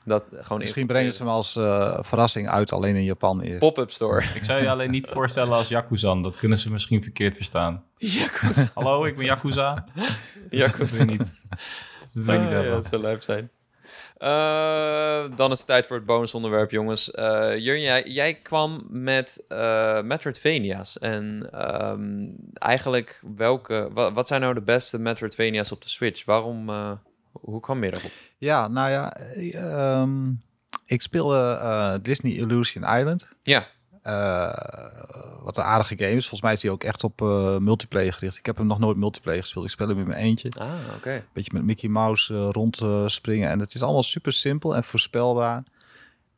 [0.06, 3.60] Dat gewoon Misschien brengen ze hem als eh, verrassing uit, alleen in Japan eerst.
[3.60, 4.24] Pop-up store.
[4.36, 6.22] Ik zou je alleen niet voorstellen als Yakuzan.
[6.24, 7.84] Dat kunnen ze misschien verkeerd verstaan.
[7.96, 8.68] Yakuza.
[8.74, 9.86] Hallo, ik ben Yakuza.
[9.96, 10.06] Dat
[10.50, 10.98] Yakuza.
[10.98, 11.44] wil je niet.
[12.00, 12.64] Dat je niet Ah, hebben.
[12.64, 13.50] ja, dat zou lijp zijn.
[14.18, 17.10] Eh, dan is het tijd voor het bonusonderwerp, jongens.
[17.14, 21.00] Jurjen, jij, jij kwam met eh Metroidvania's.
[21.00, 26.26] En ehm, eigenlijk, welke, wa- wat zijn nou de beste Metroidvania's op de Switch?
[26.26, 26.70] Waarom,
[27.32, 28.12] hoe kwam je daarop?
[28.38, 30.32] Ja, nou ja, eh, ehm,
[30.86, 33.28] ik speelde Disney Illusion Island.
[33.44, 33.68] Ja,
[34.08, 34.54] Eh,
[35.44, 36.20] wat een aardige game is.
[36.22, 38.38] Volgens mij is die ook echt op eh, multiplayer gericht.
[38.38, 39.66] Ik heb hem nog nooit multiplayer gespeeld.
[39.66, 40.50] Ik speel hem in mijn eentje.
[40.60, 41.26] ah, oké.
[41.34, 43.50] beetje met Mickey Mouse rond eh, springen.
[43.50, 45.64] En het is allemaal super simpel en voorspelbaar.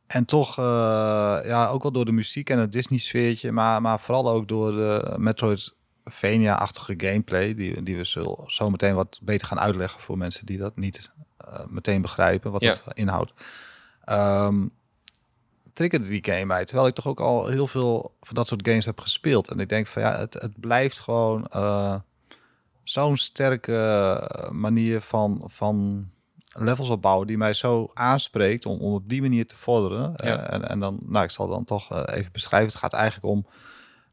[0.06, 4.48] En toch, ja, ook wel door de muziek en het Disney-sfeertje, maar, maar vooral ook
[4.48, 10.18] door de Metroidvania-achtige gameplay, die, die we zullen zo meteen wat beter gaan uitleggen voor
[10.18, 11.10] mensen die dat niet
[11.68, 12.74] meteen begrijpen, wat Ja.
[12.84, 13.32] dat inhoudt.
[14.04, 14.66] Ehm
[15.80, 18.84] triggerde die game mij, terwijl ik toch ook al heel veel van dat soort games
[18.84, 19.48] heb gespeeld.
[19.48, 21.94] En ik denk van ja, het, het blijft gewoon eh,
[22.82, 26.08] zo'n sterke eh, manier van, van
[26.52, 30.12] levels opbouwen die mij zo aanspreekt om, om op die manier te vorderen.
[30.16, 30.46] Ja.
[30.46, 32.68] Eh, en, en dan, nou, ik zal dan toch even beschrijven.
[32.68, 33.46] Het gaat eigenlijk om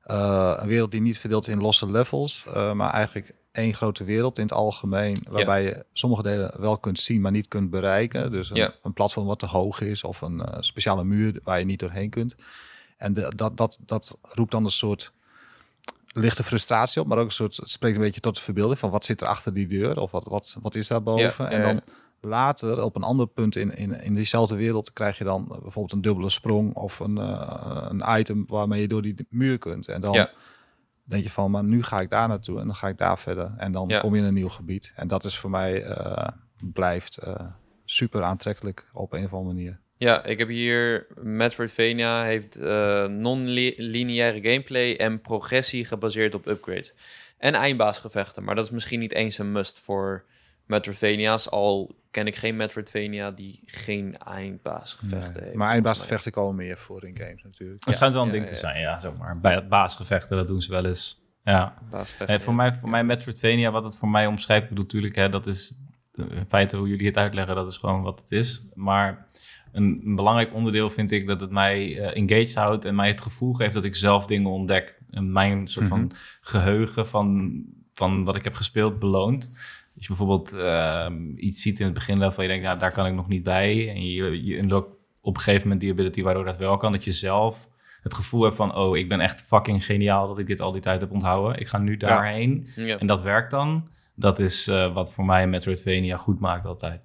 [0.04, 4.44] een wereld die niet verdeeld is in losse levels, maar eigenlijk één grote wereld in
[4.44, 8.32] het algemeen, waarbij je sommige delen wel kunt zien, maar niet kunt bereiken.
[8.32, 8.74] Dus een, Ja.
[8.82, 12.10] een platform wat te hoog is of een eh, speciale muur waar je niet doorheen
[12.10, 12.36] kunt.
[12.98, 15.12] En de, dat, dat, dat roept dan een soort
[16.14, 18.90] lichte frustratie op, maar ook een soort, het spreekt een beetje tot de verbeelding van
[18.90, 21.46] wat zit er achter die deur of wat, wat, wat is daar boven.
[21.46, 21.82] Ja, en dan
[22.22, 26.02] later op een ander punt in, in, in diezelfde wereld krijg je dan bijvoorbeeld een
[26.02, 29.88] dubbele sprong of een, eh, een item waarmee je door die muur kunt.
[29.88, 30.30] En dan Ja.
[31.08, 33.54] Denk je van, maar nu ga ik daar naartoe en dan ga ik daar verder.
[33.58, 34.00] En dan Ja.
[34.00, 34.94] kom je in een nieuw gebied.
[34.96, 36.28] En dat is voor mij, eh,
[36.74, 37.36] blijft eh,
[37.86, 39.80] super aantrekkelijk op een of andere manier.
[39.98, 46.94] Ja, ik heb hier Metroidvania heeft eh, non-lineaire gameplay en progressie gebaseerd op upgrades.
[47.38, 50.26] En eindbaasgevechten, maar dat is misschien niet eens een must voor
[50.68, 55.44] Metroidvania's, al ken ik geen Metroidvania die geen eindbaasgevechten Nee.
[55.44, 55.56] heeft.
[55.56, 57.86] Maar eindbaasgevechten komen meer voor in games natuurlijk.
[57.86, 58.72] Het schijnt wel een ja, ding ja, te ja.
[58.72, 59.40] zijn, ja, zeg maar.
[59.40, 61.26] Bij het baasgevechten, dat doen ze wel eens.
[61.44, 61.74] Ja.
[62.26, 65.48] Eh, voor, mij, voor mij Metroidvania, wat het voor mij omschrijft, bedoel natuurlijk, hè, dat
[65.48, 65.78] is
[66.14, 68.66] eh, in feite hoe jullie het uitleggen, dat is gewoon wat het is.
[68.74, 69.28] Maar
[69.72, 73.22] een, een belangrijk onderdeel vind ik dat het mij eh, engaged houdt en mij het
[73.22, 75.00] gevoel geeft dat ik zelf dingen ontdek.
[75.10, 79.52] En mijn soort van geheugen van, van wat ik heb gespeeld beloont.
[79.98, 83.06] Als je bijvoorbeeld eh, iets ziet in het begin waarvan je denkt, nou, daar kan
[83.06, 83.90] ik nog niet bij.
[83.90, 84.76] En je, je
[85.22, 86.92] op een gegeven moment die ability waardoor dat wel kan.
[86.92, 87.70] Dat je zelf
[88.02, 90.82] het gevoel hebt van, oh, ik ben echt fucking geniaal dat ik dit al die
[90.82, 91.60] tijd heb onthouden.
[91.60, 92.68] Ik ga nu daarheen.
[92.76, 92.98] Ja.
[92.98, 93.90] En dat werkt dan.
[94.16, 97.02] Dat is eh, wat voor mij Metroidvania goed maakt altijd.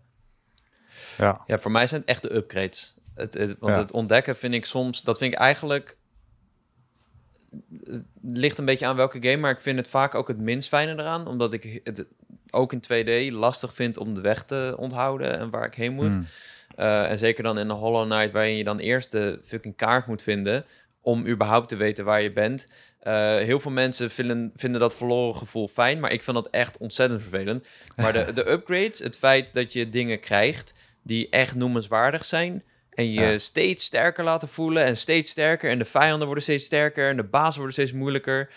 [1.19, 1.43] Ja.
[1.47, 2.97] Ja, voor mij zijn het echt de upgrades.
[3.15, 3.81] Het, het, want Ja.
[3.81, 5.99] het ontdekken vind ik soms, dat vind ik eigenlijk.
[7.85, 10.69] Het ligt een beetje aan welke game, maar ik vind het vaak ook het minst
[10.69, 11.27] fijne eraan.
[11.27, 12.07] Omdat ik het
[12.53, 16.13] ook in 2D lastig vind om de weg te onthouden en waar ik heen moet.
[16.13, 16.27] Hmm.
[16.77, 20.07] Eh, en zeker dan in de Hollow Knight, waarin je dan eerst de fucking kaart
[20.07, 20.65] moet vinden.
[21.05, 22.69] om überhaupt te weten waar je bent.
[23.01, 26.79] Eh, heel veel mensen vinden, vinden dat verloren gevoel fijn, maar ik vind dat echt
[26.79, 27.67] ontzettend vervelend.
[27.97, 32.63] Maar de, de upgrades, het feit dat je dingen krijgt die echt noemenswaardig zijn.
[32.91, 33.39] En je Ja.
[33.39, 35.71] steeds sterker laten voelen en steeds sterker.
[35.71, 38.51] En de vijanden worden steeds sterker en de bazen worden steeds moeilijker.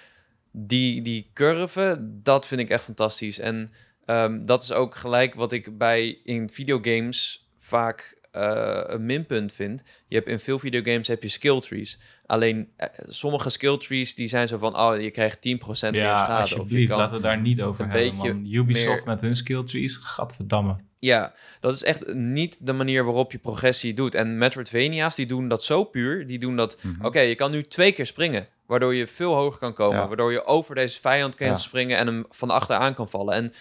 [0.52, 3.40] Die, die curve, dat vind ik echt fantastisch.
[3.40, 3.70] En
[4.06, 9.84] ehm, dat is ook gelijk wat ik bij in videogames vaak eh, een minpunt vind.
[10.08, 12.00] Je hebt in veel videogames heb je skill trees.
[12.26, 16.16] Alleen eh, sommige skill trees die zijn zo van, oh, je krijgt 10% meer Ja,
[16.24, 16.44] schade.
[16.44, 18.46] Of je alsjeblieft, laten we daar niet over een hebben, beetje man.
[18.46, 20.76] Ubisoft meer- met hun skill trees, gadverdamme.
[21.00, 24.16] Ja, dat is echt niet de manier waarop je progressie doet.
[24.16, 26.28] En Metroidvania's, die doen dat zo puur.
[26.28, 27.06] Die doen dat, Mhm.
[27.06, 28.48] oké, je kan nu twee keer springen.
[28.66, 30.00] Waardoor je veel hoger kan komen.
[30.00, 30.08] Ja.
[30.08, 31.56] Waardoor je over deze vijand kan Ja.
[31.56, 33.34] springen en hem van achteraan kan vallen.
[33.34, 33.54] En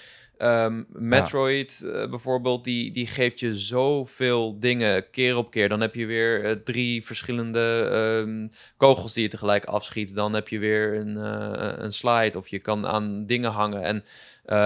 [0.44, 5.68] ehm, Metroid eh, bijvoorbeeld, die, die geeft je zoveel dingen keer op keer.
[5.68, 10.14] Dan heb je weer eh, drie verschillende ehm, kogels die je tegelijk afschiet.
[10.14, 13.82] Dan heb je weer een, eh, een slide of je kan aan dingen hangen.
[13.82, 14.04] En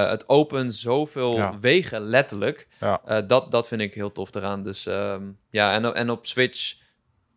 [0.08, 1.58] het opent zoveel Ja.
[1.60, 2.68] wegen, letterlijk.
[2.80, 3.22] Ja.
[3.26, 4.62] Dat, dat vind ik heel tof eraan.
[4.62, 6.74] Dus ehm, ja, en, en op Switch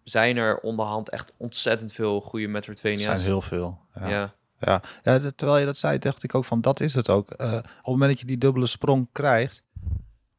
[0.04, 3.04] zijn er onderhand echt ontzettend veel goede Er Metroidvania's.
[3.04, 3.80] zijn heel veel.
[4.00, 4.34] Ja.
[4.62, 4.82] Ja.
[5.04, 7.32] Ja, terwijl je dat zei, dacht ik ook van dat is het ook.
[7.32, 9.64] Eh, op het moment dat je die dubbele sprong krijgt,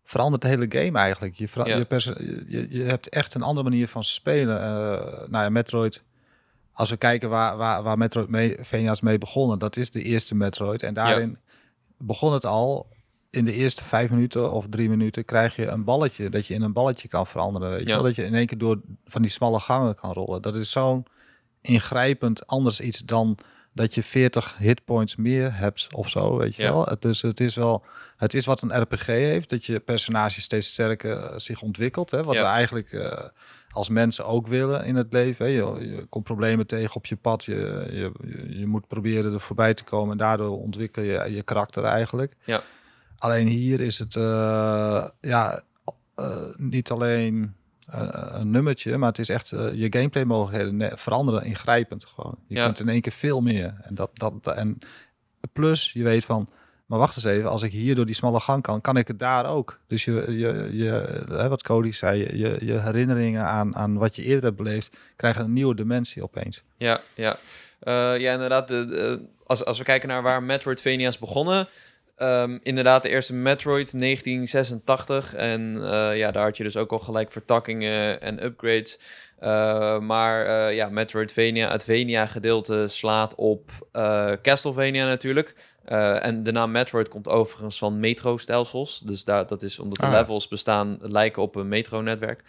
[0.04, 1.34] verandert de hele game eigenlijk.
[1.34, 1.64] Je, Ja.
[1.64, 4.60] je, je, hebt echt een andere manier van spelen.
[4.62, 6.02] Eh nou ja, Metroid.
[6.72, 10.34] Als we kijken waar, waar, waar Metroid mee, Venia's mee begonnen, dat is de eerste
[10.34, 10.82] Metroid.
[10.82, 11.38] En daarin
[11.98, 12.90] begon het al.
[13.30, 16.30] In de eerste vijf minuten of drie minuten krijg je een balletje.
[16.30, 17.70] Dat je in een balletje kan veranderen.
[17.70, 17.94] Weet je Ja.
[17.94, 18.02] wel?
[18.02, 20.42] Dat je in één keer door van die smalle gangen kan rollen.
[20.42, 21.06] Dat is zo'n
[21.60, 23.38] ingrijpend anders iets dan
[23.74, 26.72] dat je 40 hitpoints meer hebt of zo, weet je Ja.
[26.72, 26.84] wel.
[26.84, 27.84] Het, dus het is wel,
[28.16, 32.22] het is wat een RPG heeft, dat je personage steeds sterker eh, zich ontwikkelt, hè,
[32.22, 32.40] wat Ja.
[32.40, 33.18] we eigenlijk eh,
[33.70, 35.46] als mensen ook willen in het leven.
[35.46, 35.50] Hè.
[35.52, 37.54] Je, je komt problemen tegen op je pad, je,
[37.90, 38.12] je,
[38.58, 42.36] je- moet proberen er voorbij te komen en daardoor ontwikkel je je karakter eigenlijk.
[42.44, 42.62] Ja.
[43.18, 45.62] Alleen hier is het eh, ja,
[46.56, 47.54] niet alleen
[48.40, 52.38] een nummertje, maar het is echt eh, je gameplay mogelijkheden veranderen ingrijpend gewoon.
[52.46, 52.64] Je Ja.
[52.64, 53.74] kunt in één keer veel meer.
[53.82, 54.78] En dat, dat en
[55.52, 56.48] plus je weet van,
[56.86, 59.18] maar wacht eens even, als ik hier door die smalle gang kan, kan ik het
[59.18, 59.78] daar ook.
[59.86, 64.22] Dus je, je, je hè, wat Cody zei, je, je herinneringen aan, aan wat je
[64.22, 66.62] eerder hebt beleefd, krijgen een nieuwe dimensie opeens.
[66.76, 67.36] Ja, ja.
[67.80, 68.68] Eh, ja, inderdaad.
[68.68, 71.68] De, de- als, als we kijken naar waar Metroidvania's begonnen.
[72.16, 75.34] Ehm, inderdaad, de eerste Metroid 1986.
[75.34, 79.00] En eh, ja, daar had je dus ook al gelijk vertakkingen en upgrades.
[79.38, 83.70] Eh, maar eh, ja, Metroidvania, het Vania-gedeelte slaat op
[84.42, 85.54] Castlevania natuurlijk.
[85.84, 88.98] En de naam Metroid komt overigens van metro-stelsels.
[88.98, 92.42] Dus daar, dat is omdat de Ah, levels bestaan, lijken op een metronetwerk.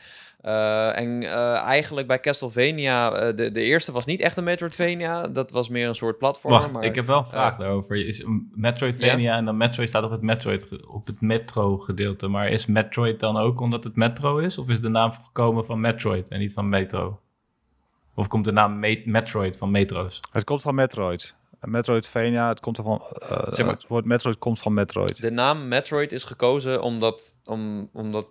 [0.43, 5.21] Eh, en eh, eigenlijk bij Castlevania, eh, de, de eerste was niet echt een Metroidvania.
[5.21, 6.53] Dat was meer een soort platform.
[6.53, 8.05] Wacht, maar, ik heb wel een vraag daarover.
[8.05, 12.27] Is een Metroidvania en dan Metroid staat op het Metroid op het metro gedeelte.
[12.27, 14.57] Maar is Metroid dan ook omdat het metro is?
[14.57, 17.19] Of is de naam gekomen van Metroid en niet van metro?
[18.15, 20.19] Of komt de naam Me- Metroid van metro's?
[20.31, 21.35] Het komt van Metroid.
[21.61, 23.01] Metroidvania, het komt ervan.
[23.19, 25.21] eh Zeg maar- het woord Metroid komt van Metroid.
[25.21, 28.25] De naam Metroid is gekozen omdat, om, omdat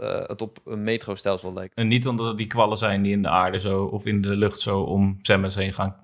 [0.00, 1.76] eh, het op een metrostelsel lijkt.
[1.76, 4.36] En niet omdat het die kwallen zijn die in de aarde zo of in de
[4.36, 5.96] lucht zo om Samus heen gaan.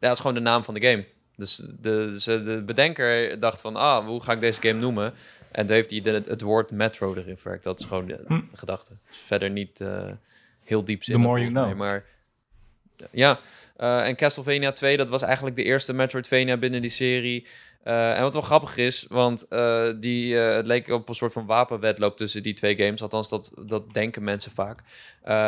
[0.00, 1.06] Ja, dat is gewoon de naam van de game.
[1.36, 5.14] Dus de, de bedenker dacht van, ah, hoe ga ik deze game noemen?
[5.52, 7.64] En toen heeft hij de, het woord Metro erin verwerkt.
[7.64, 8.40] Dat is gewoon de, Hm.
[8.52, 8.92] gedachte.
[9.08, 10.10] Dus verder niet eh,
[10.64, 11.14] heel diep zin.
[11.14, 11.74] The more you know.
[11.74, 12.04] Maar
[13.10, 13.38] ja,
[13.76, 17.46] eh, en Castlevania 2, dat was eigenlijk de eerste Metroidvania binnen die serie.
[17.86, 21.32] Eh, en wat wel grappig is, want eh, die, eh, het leek op een soort
[21.32, 23.02] van wapenwedloop tussen die twee games.
[23.02, 24.82] Althans, dat, dat denken mensen vaak.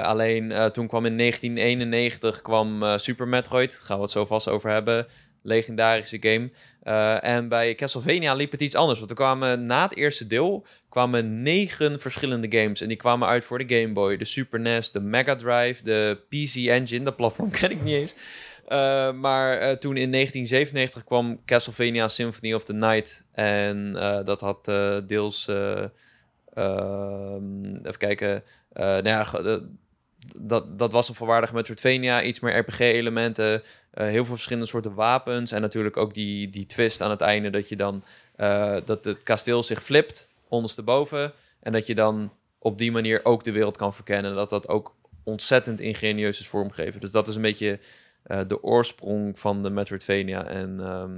[0.02, 3.70] Alleen toen kwam in 1991 kwam Super Metroid.
[3.70, 5.06] Daar gaan we het zo vast over hebben.
[5.42, 6.50] Legendarische game.
[7.20, 8.98] En bij Castlevania liep het iets anders.
[8.98, 12.80] Want er kwamen na het eerste deel kwamen negen verschillende games.
[12.80, 16.18] En die kwamen uit voor de Game Boy, de Super NES, de Mega Drive, de
[16.28, 17.04] PC Engine.
[17.04, 18.14] Dat platform ken ik niet eens.
[18.68, 23.24] Eh, maar eh, toen in 1997 kwam Castlevania Symphony of the Night.
[23.32, 24.64] En eh, dat had
[25.06, 25.48] deels...
[25.48, 25.84] eh,
[26.54, 28.42] ehm, even kijken...
[28.72, 29.26] nou ja,
[30.40, 32.22] dat, dat was een volwaardige Metroidvania.
[32.22, 33.62] Iets meer RPG-elementen.
[33.92, 35.52] heel veel verschillende soorten wapens.
[35.52, 37.50] En natuurlijk ook die, die twist aan het einde...
[37.50, 38.04] dat je dan...
[38.84, 41.32] dat het kasteel zich flipt ondersteboven.
[41.60, 44.34] En dat je dan op die manier ook de wereld kan verkennen.
[44.34, 47.00] Dat dat ook ontzettend ingenieus is vormgegeven.
[47.00, 47.78] Dus dat is een beetje
[48.28, 50.44] eh, de oorsprong van de Metroidvania.
[50.44, 51.12] En ehm,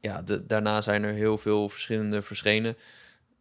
[0.00, 2.76] ja, de, daarna zijn er heel veel verschillende verschenen.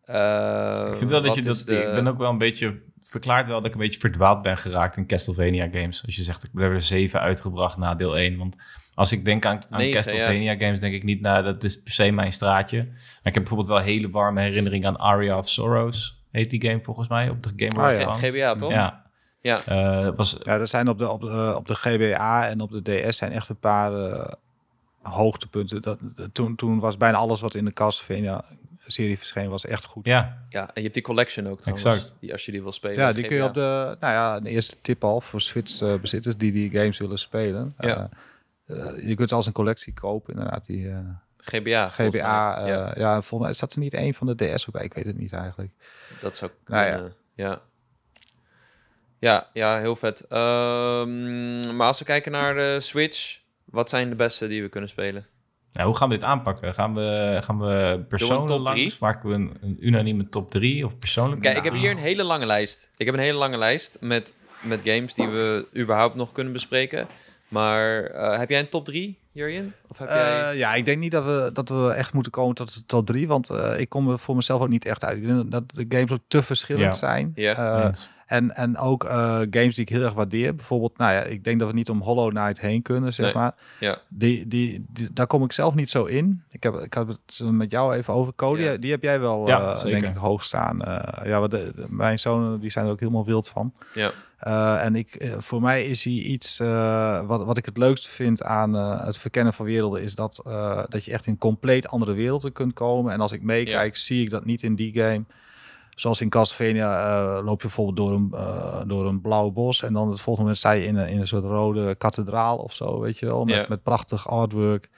[0.05, 1.63] Eh, ik vind wel dat je dat.
[1.65, 2.81] de- Ik ben ook wel een beetje.
[3.05, 6.05] Verklaart wel dat ik een beetje verdwaald ben geraakt in Castlevania games.
[6.05, 8.37] Als je zegt, ik heb er zeven uitgebracht na deel 1.
[8.37, 8.55] Want
[8.93, 11.93] als ik denk aan, aan Negen, Castlevania games, denk ik niet, nou, dat is per
[11.93, 12.77] se mijn straatje.
[12.85, 16.21] Maar ik heb bijvoorbeeld wel hele warme herinneringen aan Aria of Sorrows.
[16.31, 18.13] Heet die game volgens mij op de Game Boy Ah, ja.
[18.29, 18.71] GBA, toch?
[18.71, 19.02] Ja.
[19.43, 19.65] Ja.
[19.65, 22.81] Eh, was, Ja, er zijn op de, op, de, op de GBA en op de
[22.81, 24.31] DS zijn echt een paar eh,
[25.01, 25.81] hoogtepunten.
[25.81, 25.99] Dat,
[26.31, 28.45] toen, toen was bijna alles wat in de Castlevania
[28.87, 30.05] serie verscheen was echt goed.
[30.05, 31.85] Ja, Ja, en je hebt die collection ook trouwens.
[31.85, 32.13] Exact.
[32.19, 32.97] Die, als je die wil spelen.
[32.97, 36.51] Ja, die kun je op de, nou ja, de eerste tip al voor Switch-bezitters die
[36.51, 37.73] die games willen spelen.
[37.79, 38.09] Ja.
[38.65, 40.65] Eh, eh, je kunt ze als een collectie kopen, inderdaad.
[40.65, 40.97] Die eh,
[41.37, 41.89] GBA.
[41.89, 42.63] GBA, mij.
[42.63, 43.21] eh, ja, ja.
[43.21, 44.83] volgens mij zat er niet één van de DS ook bij.
[44.83, 45.71] Ik weet het niet eigenlijk.
[46.21, 46.91] dat zou Nou ja.
[46.93, 47.13] kunnen.
[47.33, 47.61] ja.
[49.23, 50.25] Ja, ja, heel vet.
[50.27, 54.89] Ehm, maar als we kijken naar de Switch, wat zijn de beste die we kunnen
[54.89, 55.25] spelen?
[55.71, 56.73] Nou, hoe gaan we dit aanpakken?
[56.73, 58.59] Gaan we, gaan we personen drie?
[58.59, 58.99] langs?
[58.99, 61.41] Maken we een, een unanieme top 3 of persoonlijk?
[61.41, 62.91] Kijk, ik heb hier een hele lange lijst.
[62.97, 67.07] Ik heb een hele lange lijst met, met games die we überhaupt nog kunnen bespreken.
[67.47, 69.75] Maar eh, heb jij een top 3, Jurjen?
[69.87, 70.49] Of heb jij...
[70.49, 73.05] Eh, ja, ik denk niet dat we, dat we echt moeten komen tot de top
[73.05, 73.27] drie.
[73.27, 75.17] Want eh, ik kom er voor mezelf ook niet echt uit.
[75.17, 76.99] Ik denk dat de games ook te verschillend Ja.
[76.99, 77.31] zijn.
[77.35, 77.91] Ja.
[78.33, 80.55] En, en ook eh, games die ik heel erg waardeer.
[80.55, 83.33] Bijvoorbeeld, nou ja, ik denk dat we niet om Hollow Knight heen kunnen, zeg Nee.
[83.35, 83.55] maar.
[83.79, 83.97] Ja.
[84.09, 86.43] Die, die, die- daar kom ik zelf niet zo in.
[86.49, 88.33] Ik heb, ik heb het met jou even over.
[88.35, 88.77] Cody, Ja.
[88.77, 90.81] die heb jij wel, Ja, eh, denk ik, hoog staan.
[90.81, 93.73] Eh, ja, de, de- mijn zonen die zijn er ook helemaal wild van.
[93.93, 94.11] Ja.
[94.37, 98.43] Eh, en ik, voor mij is hij iets, eh, wat, wat ik het leukste vind
[98.43, 102.51] aan het verkennen van werelden, is dat, eh, dat je echt in compleet andere werelden
[102.51, 103.13] kunt komen.
[103.13, 105.23] En als ik meekijk, zie ik dat niet in die game.
[105.95, 109.93] Zoals in Castlevania eh, loop je bijvoorbeeld door een, eh, door een blauw bos en
[109.93, 112.99] dan het volgende moment sta je in een, in een soort rode kathedraal of zo,
[112.99, 113.45] weet je wel.
[113.45, 114.89] Met, met prachtig artwork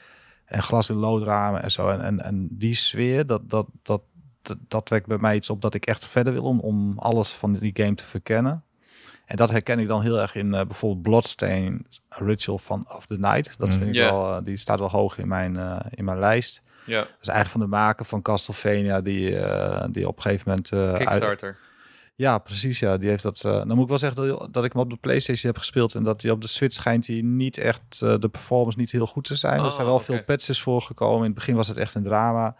[0.46, 1.90] en glas in loodramen en zo.
[1.90, 4.02] En, en, en die sfeer, dat, dat, dat,
[4.42, 7.32] dat, dat wekt bij mij iets op dat ik echt verder wil om, om alles
[7.32, 8.64] van die game te verkennen.
[9.26, 13.18] En dat herken ik dan heel erg in eh, bijvoorbeeld Bloodstained Ritual van of the
[13.18, 13.58] Night.
[13.58, 13.74] Dat Mm.
[13.74, 16.64] vind ik wel, die staat wel hoog in mijn, in mijn lijst.
[16.86, 17.00] Ja.
[17.00, 20.71] Dat is eigenlijk van de maker van Castlevania die, eh, die op een gegeven moment...
[20.71, 21.58] uit- Kickstarter.
[22.15, 22.80] ja, precies.
[22.80, 23.43] Ja, die heeft dat.
[23.45, 25.95] eh dan moet ik wel zeggen dat, dat ik hem op de PlayStation heb gespeeld
[25.95, 29.24] en dat hij op de Switch schijnt hij niet echt de performance niet heel goed
[29.24, 29.60] te zijn.
[29.60, 31.19] er Oh, zijn wel veel patches voorgekomen.
[31.19, 32.56] In het begin was het echt een drama,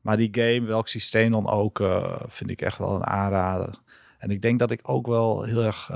[0.00, 1.82] maar die game, welk systeem dan ook,
[2.26, 3.74] vind ik echt wel een aanrader.
[4.18, 5.90] En ik denk dat ik ook wel heel erg.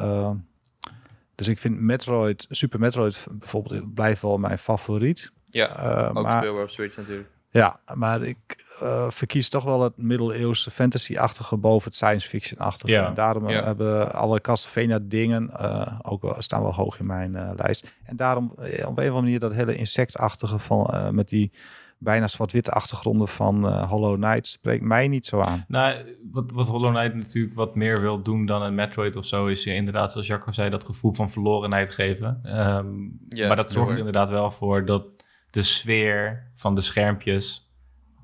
[1.34, 5.32] dus ik vind Metroid, Super Metroid bijvoorbeeld, blijft wel mijn favoriet.
[5.50, 5.66] Ja,
[6.14, 7.28] ook maar, speelbaar op Switch natuurlijk.
[7.52, 12.92] Ja, maar ik eh, verkies toch wel het middeleeuwse fantasy-achtige boven het science fiction-achtige.
[12.92, 13.06] Ja.
[13.06, 13.64] En daarom eh, Ja.
[13.64, 17.92] hebben alle Castlevania dingen eh, ook wel, staan wel hoog in mijn eh, lijst.
[18.04, 21.52] En daarom op een of andere manier dat hele insectachtige van eh, met die
[21.98, 25.64] bijna zwart-witte achtergronden van eh, Hollow Knight spreekt mij niet zo aan.
[25.68, 29.46] Nou, wat, wat Hollow Knight natuurlijk wat meer wil doen dan een Metroid of zo,
[29.46, 32.40] is je inderdaad, zoals Jacco zei, dat gevoel van verlorenheid geven.
[32.42, 32.86] Ehm,
[33.28, 35.04] Ja, maar dat zorgt er inderdaad wel voor dat
[35.52, 37.70] de sfeer van de schermpjes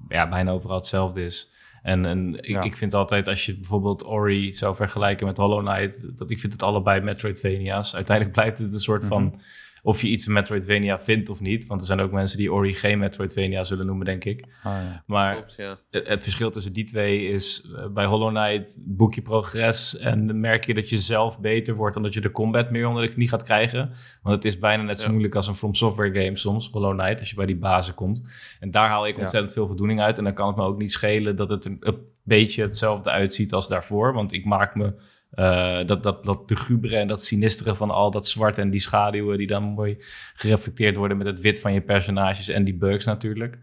[0.09, 1.51] ja, bijna overal hetzelfde is.
[1.83, 2.63] En, en ik, Ja.
[2.63, 6.53] ik vind altijd, als je bijvoorbeeld Ori zou vergelijken met Hollow Knight, dat ik vind
[6.53, 7.95] het allebei Metroidvania's.
[7.95, 9.41] Uiteindelijk blijft het een soort van,
[9.89, 11.67] of je iets een Metroidvania vindt of niet.
[11.67, 14.45] Want er zijn ook mensen die Ori geen Metroidvania zullen noemen, denk ik.
[14.63, 15.03] Ah, ja.
[15.07, 15.79] Maar Klopt, ja.
[15.91, 20.27] het, het verschil tussen die twee is eh, bij Hollow Knight boek je progress en
[20.27, 23.03] dan merk je dat je zelf beter wordt dan dat je de combat meer onder
[23.07, 23.91] de knie gaat krijgen.
[24.23, 25.11] Want het is bijna net zo Ja.
[25.11, 28.23] moeilijk als een From Software game soms, Hollow Knight, als je bij die bazen komt.
[28.61, 29.21] En daar haal ik Ja.
[29.23, 30.19] ontzettend veel voldoening uit.
[30.19, 33.53] En dan kan het me ook niet schelen dat het een, een beetje hetzelfde uitziet
[33.53, 34.13] als daarvoor.
[34.13, 34.95] Want ik maak me
[35.31, 36.51] eh, dat, dat, dat
[36.83, 39.97] en dat sinistere van al dat zwart en die schaduwen die dan mooi
[40.35, 43.59] gereflecteerd worden met het wit van je personages en die bugs natuurlijk.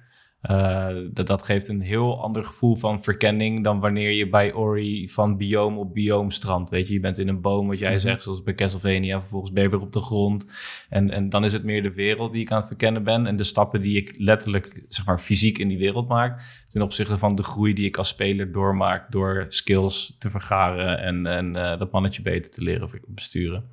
[0.45, 5.09] Eh, dat, dat geeft een heel ander gevoel van verkenning dan wanneer je bij Ori
[5.09, 6.69] van biome op biome strandt.
[6.69, 7.99] Weet je, je bent in een boom, wat jij Mhm.
[7.99, 9.19] zegt, zoals bij Castlevania.
[9.19, 10.51] Vervolgens ben je weer op de grond.
[10.89, 13.27] En, en dan is het meer de wereld die ik aan het verkennen ben.
[13.27, 16.63] En de stappen die ik letterlijk, zeg maar, fysiek in die wereld maak.
[16.67, 21.25] Ten opzichte van de groei die ik als speler doormaak door skills te vergaren en,
[21.25, 23.63] en eh, dat mannetje beter te leren besturen.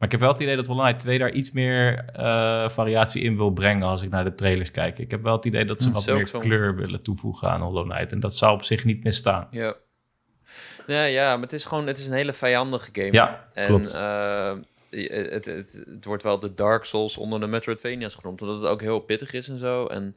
[0.00, 3.22] Maar ik heb wel het idee dat Hollow Knight 2 daar iets meer eh, variatie
[3.22, 4.98] in wil brengen als ik naar de trailers kijk.
[4.98, 7.90] Ik heb wel het idee dat ze Hm, wat meer kleur willen toevoegen aan Hollow
[7.90, 8.12] Knight.
[8.12, 9.48] En dat zou op zich niet misstaan.
[9.50, 9.74] Ja.
[10.86, 13.12] Ja, ja, maar het is gewoon het is een hele vijandige game.
[13.12, 13.94] Ja, en klopt.
[13.94, 14.52] eh,
[14.90, 18.80] het, het, het wordt wel de Dark Souls onder de Metroidvania's genoemd, omdat het ook
[18.80, 19.86] heel pittig is en zo.
[19.86, 20.16] En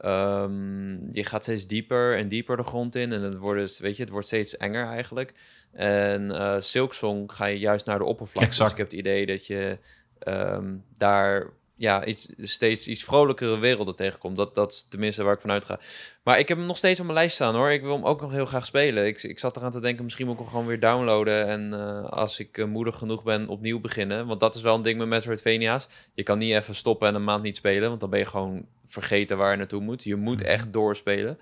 [0.00, 3.96] ehm, je gaat steeds dieper en dieper de grond in en het wordt, dus, weet
[3.96, 5.32] je, het wordt steeds enger eigenlijk.
[5.72, 8.50] En eh Silksong ga je juist naar de oppervlakte.
[8.50, 8.70] Exact.
[8.70, 9.78] Dus ik heb het idee dat je
[10.18, 11.50] ehm, daar
[11.80, 14.36] ja, iets, steeds iets vrolijkere werelden tegenkomt.
[14.36, 15.80] Dat, dat is tenminste waar ik vanuit ga.
[16.22, 17.70] Maar ik heb hem nog steeds op mijn lijst staan hoor.
[17.70, 19.06] Ik wil hem ook nog heel graag spelen.
[19.06, 21.46] Ik, ik zat eraan te denken, misschien moet ik hem gewoon weer downloaden.
[21.46, 24.26] En eh, als ik eh, moedig genoeg ben, opnieuw beginnen.
[24.26, 25.88] Want dat is wel een ding met Metroidvania's.
[26.14, 27.88] Je kan niet even stoppen en een maand niet spelen.
[27.88, 30.04] Want dan ben je gewoon vergeten waar je naartoe moet.
[30.04, 31.38] Je moet echt doorspelen.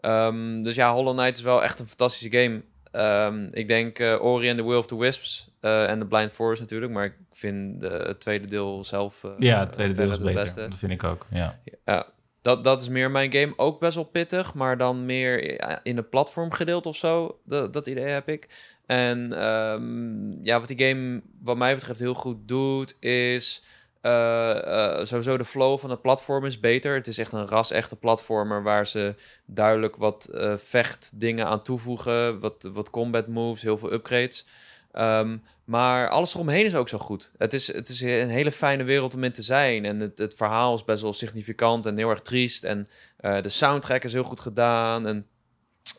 [0.00, 2.62] Ehm, dus ja, Hollow Knight is wel echt een fantastische game.
[2.98, 6.32] Ehm, ik denk eh, Ori and the Will of the Wisps eh, en The Blind
[6.32, 6.92] Forest natuurlijk.
[6.92, 9.24] Maar ik vind de, het tweede deel zelf...
[9.24, 10.34] eh, ja, het tweede deel is beter.
[10.34, 10.68] beste.
[10.68, 11.58] Dat vind ik ook, ja.
[11.84, 12.06] Ja,
[12.42, 13.52] Dat, dat is meer mijn game.
[13.56, 17.38] Ook best wel pittig, maar dan meer in het platformgedeelte of zo.
[17.44, 18.48] Dat, dat idee heb ik.
[18.86, 23.64] En ehm, ja, wat die game wat mij betreft heel goed doet, is
[25.02, 26.94] sowieso de flow van het platform is beter.
[26.94, 32.40] Het is echt een ras-echte platformer waar ze duidelijk wat eh vechtdingen aan toevoegen.
[32.40, 34.46] Wat, wat combat moves, heel veel upgrades.
[34.92, 37.32] Ehm, maar alles eromheen is ook zo goed.
[37.38, 39.84] Het is, het is een hele fijne wereld om in te zijn.
[39.84, 42.64] En het, het verhaal is best wel significant en heel erg triest.
[42.64, 42.86] En
[43.16, 45.06] eh, de soundtrack is heel goed gedaan.
[45.06, 45.26] En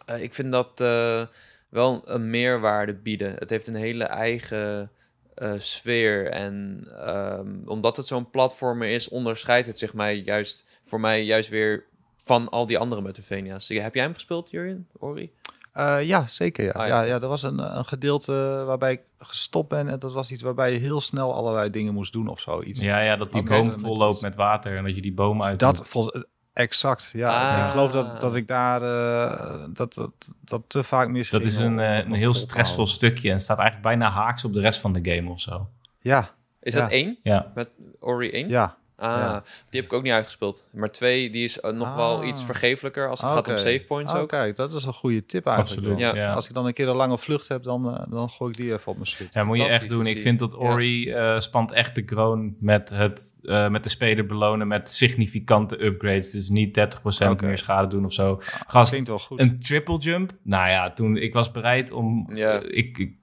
[0.05, 1.21] eh, ik vind dat eh,
[1.69, 3.35] wel een meerwaarde bieden.
[3.37, 4.91] Het heeft een hele eigen
[5.39, 6.27] eh, sfeer.
[6.27, 11.49] En ehm, omdat het zo'n platformer is, onderscheidt het zich mij juist voor mij juist
[11.49, 11.85] weer
[12.17, 13.67] van al die andere Metroidvania's.
[13.67, 14.87] Heb jij hem gespeeld, Jurjen?
[14.97, 15.31] Ori?
[15.73, 16.63] Eh, ja, zeker.
[16.63, 16.71] Ja.
[16.71, 17.01] Ah, ja.
[17.01, 17.07] ja.
[17.07, 19.87] Ja, er was een, een gedeelte waarbij ik gestopt ben.
[19.87, 22.61] En dat was iets waarbij je heel snel allerlei dingen moest doen of zo.
[22.61, 22.79] Iets.
[22.79, 25.59] Ja, ja, dat die boom vol loopt met water en dat je die boom uit
[25.59, 25.87] Dat moet.
[25.87, 26.25] volgens
[26.59, 27.09] exact.
[27.13, 27.65] Ja, Ah.
[27.65, 30.11] ik geloof dat, dat ik daar eh, dat, dat,
[30.43, 32.95] dat te vaak mis Dat is een, om- eh, om een heel stressvol houden.
[32.95, 35.69] stukje en staat eigenlijk bijna haaks op de rest van de game of zo.
[36.01, 36.29] Ja,
[36.61, 36.79] Is Ja.
[36.81, 37.17] dat één?
[37.23, 38.47] Ja, Met Ori 1?
[38.49, 38.77] ja.
[38.99, 39.43] Ah, Ja.
[39.69, 40.69] die heb ik ook niet uitgespeeld.
[40.73, 42.27] Maar twee, die is eh, nog wel Ah.
[42.27, 44.29] iets vergeeflijker als het Ah, gaat om save points Oh, ook.
[44.29, 45.77] kijk, dat is een goede tip eigenlijk.
[45.79, 45.99] absoluut.
[45.99, 46.15] Ja.
[46.15, 46.33] Ja.
[46.33, 48.73] Als ik dan een keer een lange vlucht heb, dan, eh, dan gooi ik die
[48.73, 49.33] even op mijn switch.
[49.33, 50.05] Ja, moet je echt doen.
[50.05, 50.57] Ik vind dat Ja.
[50.57, 55.83] Ori eh, spant echt de kroon met, het, eh, met de speler belonen met significante
[55.85, 56.31] upgrades.
[56.31, 57.45] Dus niet 30% Oké.
[57.45, 58.39] meer schade doen of zo.
[58.67, 59.39] Gast, Klinkt wel goed.
[59.39, 60.31] een triple jump?
[60.43, 62.29] Nou ja, toen ik was bereid om...
[62.33, 62.59] Ja.
[62.61, 63.13] ik, ik,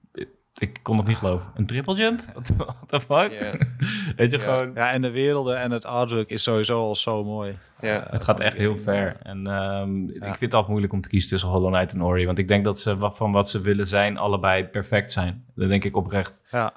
[0.57, 1.47] ik kon het niet geloven.
[1.55, 2.21] Een triple jump?
[2.33, 3.31] What the- fuck?
[3.31, 3.53] Ja.
[4.15, 4.71] Weet je, gewoon...
[4.73, 7.57] Ja, en de werelden en het artwork is sowieso al zo mooi.
[7.81, 8.05] Ja.
[8.05, 9.17] Eh, Het gaat echt heel ver.
[9.23, 12.25] En ehm, ik vind het altijd moeilijk om te kiezen tussen Hollow Knight en Ori.
[12.25, 15.45] Want ik denk dat ze van wat ze willen zijn, allebei perfect zijn.
[15.55, 16.43] Dat denk ik oprecht.
[16.51, 16.73] Ja.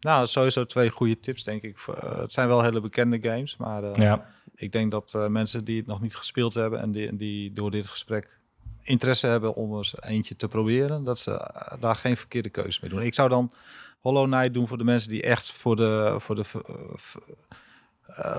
[0.00, 1.78] Nou, sowieso twee goede tips, denk ik.
[1.94, 5.64] Eh, het zijn wel hele bekende games, maar eh, Ja, ik denk dat eh, mensen
[5.64, 8.38] die het nog niet gespeeld hebben en die, die door dit gesprek
[8.82, 12.90] interesse hebben om eens eentje te proberen, dat ze eh, daar geen verkeerde keuze mee
[12.90, 13.02] doen.
[13.02, 13.52] Ik zou dan
[14.00, 16.44] Hollow Knight doen voor de mensen die echt voor de, voor de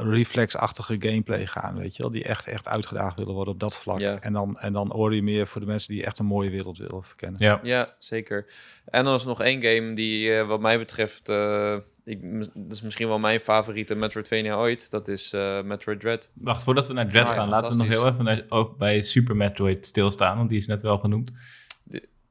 [0.03, 3.99] reflexachtige gameplay gaan, weet je wel, die echt, echt uitgedaagd willen worden op dat vlak.
[3.99, 4.19] Ja.
[4.19, 7.03] En, dan, en dan Ori meer voor de mensen die echt een mooie wereld willen
[7.03, 7.43] verkennen.
[7.43, 7.59] ja.
[7.63, 8.45] Ja, zeker.
[8.85, 12.21] En dan is er nog één game die, eh, wat mij betreft, eh, ik,
[12.53, 14.91] dat is misschien wel mijn favoriete Metroidvania ooit.
[14.91, 16.29] Dat is eh, Metroid Dread.
[16.33, 18.77] Wacht, voordat we naar Dread Ah, ja, gaan, laten we nog heel even naar, ook
[18.77, 21.31] bij Super Metroid stilstaan, want die is net wel genoemd.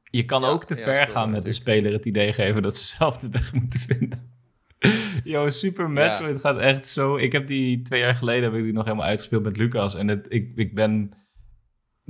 [0.03, 2.77] Je kan Ja, ook te ja, ver gaan met de speler het idee geven dat
[2.77, 4.30] ze zelf de weg moeten vinden.
[5.23, 7.17] Yo, Super Metroid gaat echt zo...
[7.17, 9.95] Ik heb die twee jaar geleden heb ik die nog helemaal uitgespeeld met Lucas.
[9.95, 11.11] En het, ik, ik, ben,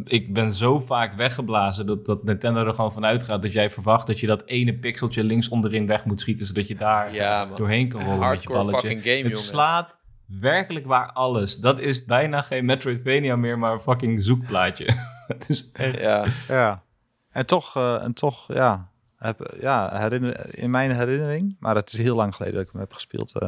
[0.03, 4.07] ik ben zo vaak weggeblazen dat, dat Nintendo er gewoon vanuit gaat dat jij verwacht
[4.07, 7.88] dat je dat ene pixeltje links onderin weg moet schieten, zodat je daar Ja, doorheen
[7.88, 8.80] kan rollen met je Hardcore balletje.
[8.88, 9.38] fucking game, Het jongen.
[9.38, 9.99] slaat
[10.39, 11.57] werkelijk waar alles.
[11.57, 14.86] Dat is bijna geen Metroidvania meer, maar een fucking zoekplaatje.
[15.28, 15.99] Het is echt...
[15.99, 16.84] Ja, Ja.
[17.32, 18.91] En toch, eh, en toch ja,
[19.28, 22.82] heb, ja herinner, in mijn herinnering, maar het is heel lang geleden dat ik hem
[22.82, 23.47] heb gespeeld, eh,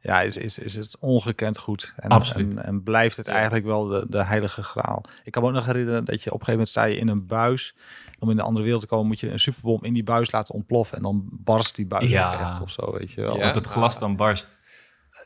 [0.00, 1.92] ja, is, is, is het ongekend goed.
[1.96, 2.56] En, Absoluut.
[2.56, 3.32] En, en blijft het Ja.
[3.32, 5.04] eigenlijk wel de, de heilige graal.
[5.24, 7.08] Ik kan me ook nog herinneren dat je op een gegeven moment sta je in
[7.08, 7.74] een buis.
[8.18, 10.54] Om in een andere wereld te komen moet je een superbom in die buis laten
[10.54, 10.96] ontploffen.
[10.96, 12.34] En dan barst die buis Ja.
[12.34, 13.36] ook echt of zo, weet je wel.
[13.36, 13.42] Ja.
[13.44, 14.60] Dat het glas dan barst.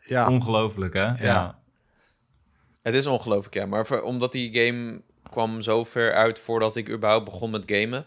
[0.05, 1.07] Ja, Ongelooflijk, hè?
[1.27, 1.59] Ja.
[2.83, 3.67] het is ongelooflijk, ja.
[3.67, 8.07] Maar voor- omdat die game kwam zo ver uit voordat ik überhaupt begon met gamen,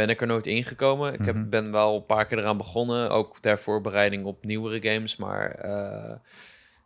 [0.00, 1.12] ben ik er nooit ingekomen.
[1.14, 1.48] Ik heb, Mhm.
[1.48, 5.16] ben wel een paar keer eraan begonnen, ook ter voorbereiding op nieuwere games.
[5.16, 6.16] Maar eh,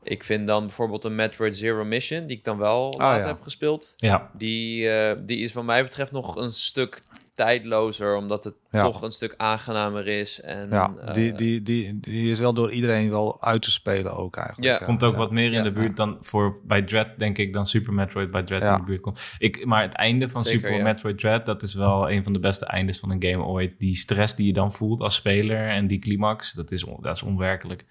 [0.02, 3.26] ik vind dan bijvoorbeeld een Metroid Zero Mission, die ik dan wel later ja.
[3.26, 3.94] heb gespeeld.
[3.96, 4.30] ja.
[4.32, 7.00] Die, eh, die is wat mij betreft nog een stuk
[7.34, 8.82] tijdlozer, omdat het Ja.
[8.82, 10.40] toch een stuk aangenamer is.
[10.40, 14.16] En, ja eh, die, die, die, die is wel door iedereen wel uit te spelen
[14.16, 14.78] ook eigenlijk.
[14.80, 14.86] Ja.
[14.86, 15.18] Komt ook ja.
[15.18, 15.62] wat meer in Ja.
[15.62, 18.72] de buurt dan voor bij Dread, denk ik, dan Super Metroid bij Dread Ja.
[18.74, 19.20] in de buurt komt.
[19.38, 20.82] Ik, maar het einde van Zeker, Super ja.
[20.82, 23.78] Metroid Dread, dat is wel een van de beste eindes van een game ooit.
[23.78, 27.16] Die stress die je dan voelt als speler en die climax, dat is, on- dat
[27.16, 27.84] is onwerkelijk.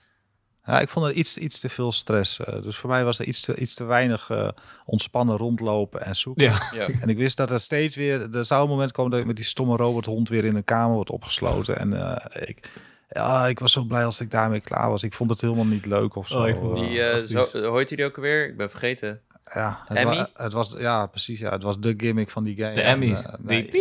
[0.65, 2.39] Ja, ik vond er iets, iets te veel stress.
[2.39, 4.47] eh, dus voor mij was er iets te, iets te weinig eh,
[4.85, 6.43] ontspannen rondlopen en zoeken.
[6.43, 6.87] Ja, ja.
[7.01, 8.35] En ik wist dat er steeds weer...
[8.35, 10.93] Er zou een moment komen dat ik met die stomme robothond weer in een kamer
[10.95, 11.77] wordt opgesloten.
[11.79, 12.69] En eh, ik,
[13.09, 15.03] ja, ik was zo blij als ik daarmee klaar was.
[15.03, 16.39] Ik vond het helemaal niet leuk of zo.
[16.41, 18.47] Oh, ik vond Die, eh, zo, hoort hij die ook weer?
[18.47, 19.21] Ik ben vergeten.
[19.53, 20.15] ja, het, Emmy?
[20.15, 21.39] wa- het was, ja, precies.
[21.39, 22.73] Ja, het was de gimmick van die game.
[22.73, 23.25] de En, Emmys.
[23.39, 23.71] die...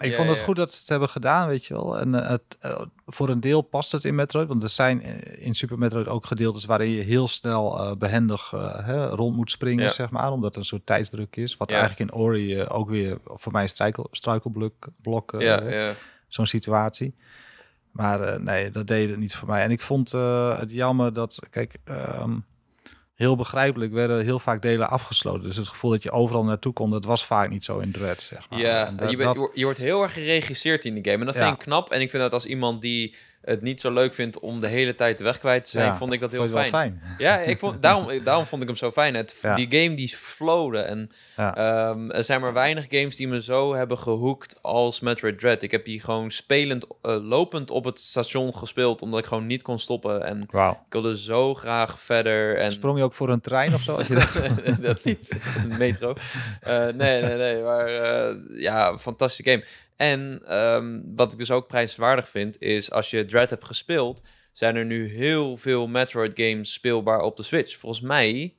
[0.00, 0.44] ik Ja, vond het ja.
[0.44, 1.98] goed dat ze het hebben gedaan, weet je wel.
[1.98, 4.48] En eh, het, eh, voor een deel past het in Metroid.
[4.48, 8.52] Want er zijn eh, in Super Metroid ook gedeeltes waarin je heel snel eh, behendig
[8.52, 9.90] eh, hè, rond moet springen, Ja.
[9.90, 10.32] zeg maar.
[10.32, 11.56] Omdat er een soort tijdsdruk is.
[11.56, 15.32] Wat eigenlijk in Ori ook weer voor mij een struikel, struikelblok blok,
[16.28, 17.14] zo'n situatie.
[17.90, 19.62] Maar nee, dat deed het niet voor mij.
[19.62, 20.12] En ik vond
[20.58, 22.38] het jammer dat, kijk, ehm,
[23.20, 25.42] heel begrijpelijk werden heel vaak delen afgesloten.
[25.42, 28.22] Dus het gevoel dat je overal naartoe kon, dat was vaak niet zo in Dread,
[28.22, 28.58] zeg maar.
[28.58, 31.18] Ja, dat- je, bent, dat- je wordt heel erg geregisseerd in die game.
[31.18, 31.44] En dat Ja.
[31.46, 31.90] vind ik knap.
[31.90, 34.94] En ik vind dat als iemand die het niet zo leuk vindt om de hele
[34.94, 37.02] tijd de weg kwijt te zijn, ja, vond ik dat heel fijn.
[37.18, 39.14] Ja, ik vond, daarom, daarom vond ik hem zo fijn.
[39.14, 39.54] Het, Ja.
[39.54, 40.78] Die game die flowde.
[40.78, 41.56] En Ja.
[41.56, 45.62] ehm, er zijn maar weinig games die me zo hebben gehoekt als Metroid Dread.
[45.62, 49.62] Ik heb die gewoon spelend, eh, lopend op het station gespeeld, omdat ik gewoon niet
[49.62, 50.24] kon stoppen.
[50.24, 50.42] En
[50.86, 52.56] ik wilde zo graag verder.
[52.56, 53.96] En Sprong je ook voor een trein of zo?
[53.96, 54.32] Als je dat...
[54.82, 55.36] dat niet.
[55.78, 56.14] Metro.
[56.60, 57.62] Eh, nee, nee, nee.
[57.62, 59.64] Maar eh, ja, fantastische game.
[60.00, 64.22] En ehm, wat ik dus ook prijswaardig vind, is als je Dread hebt gespeeld,
[64.52, 67.76] zijn er nu heel veel Metroid games speelbaar op de Switch.
[67.78, 68.54] Volgens mij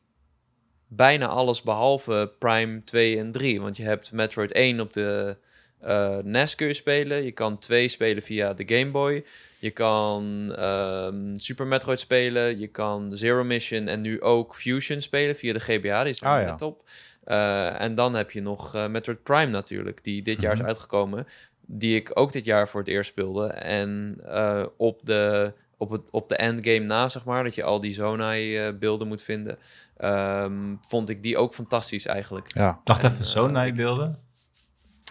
[0.88, 3.62] bijna alles behalve Prime 2 en 3.
[3.62, 5.38] Want je hebt Metroid 1 op de
[5.80, 7.24] eh NES kun je spelen.
[7.24, 9.26] Je kan 2 spelen via de Game Boy.
[9.60, 12.60] Je kan ehm, Super Metroid spelen.
[12.60, 16.04] Je kan Zero Mission en nu ook Fusion spelen via de GBA.
[16.04, 16.52] Die is Ah, ook ja.
[16.52, 16.84] net op.
[17.24, 20.68] Eh, en dan heb je nog eh, Metroid Prime natuurlijk, die dit jaar is Mhm.
[20.68, 21.28] uitgekomen.
[21.66, 23.48] Die ik ook dit jaar voor het eerst speelde.
[23.48, 27.80] En eh, op, de, op, het, op de endgame na, zeg maar, dat je al
[27.80, 29.58] die Zonai-beelden moet vinden,
[29.98, 32.54] ehm, vond ik die ook fantastisch eigenlijk.
[32.54, 32.82] Ja.
[32.84, 34.18] Wacht En, even, Zonai beelden?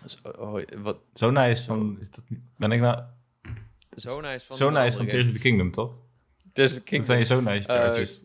[0.03, 1.97] Dus, oh, wat, Zonai is van...
[2.01, 2.25] Is dat,
[2.57, 3.03] ben ik nou...
[3.91, 5.93] Zonai is van Zonai is van Tears of the Kingdom, toch?
[6.53, 8.21] Dus Dat zijn je Zonai characters.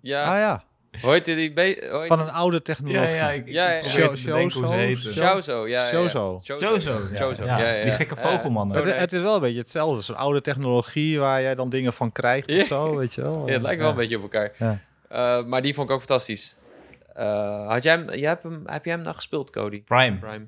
[0.00, 0.64] ja, Ah ja,
[1.24, 1.52] die?
[2.06, 3.08] van een oude technologie.
[3.08, 3.82] ja, Ja, ik ja.
[3.82, 4.36] Show- show-
[7.82, 8.98] die gekke vogelmannen.
[8.98, 10.02] Het, is wel een beetje hetzelfde.
[10.02, 13.46] Zo'n oude technologie waar jij dan dingen van krijgt of zo, weet je wel.
[13.46, 14.52] Ja, het lijkt wel een beetje op elkaar.
[14.58, 14.78] Ja.
[15.08, 16.56] Eh, maar die vond ik ook fantastisch.
[17.14, 19.82] Eh, had jij hem, jij hebt hem, heb jij hem nou gespeeld, Cody?
[19.82, 20.18] Prime.
[20.18, 20.46] Prime.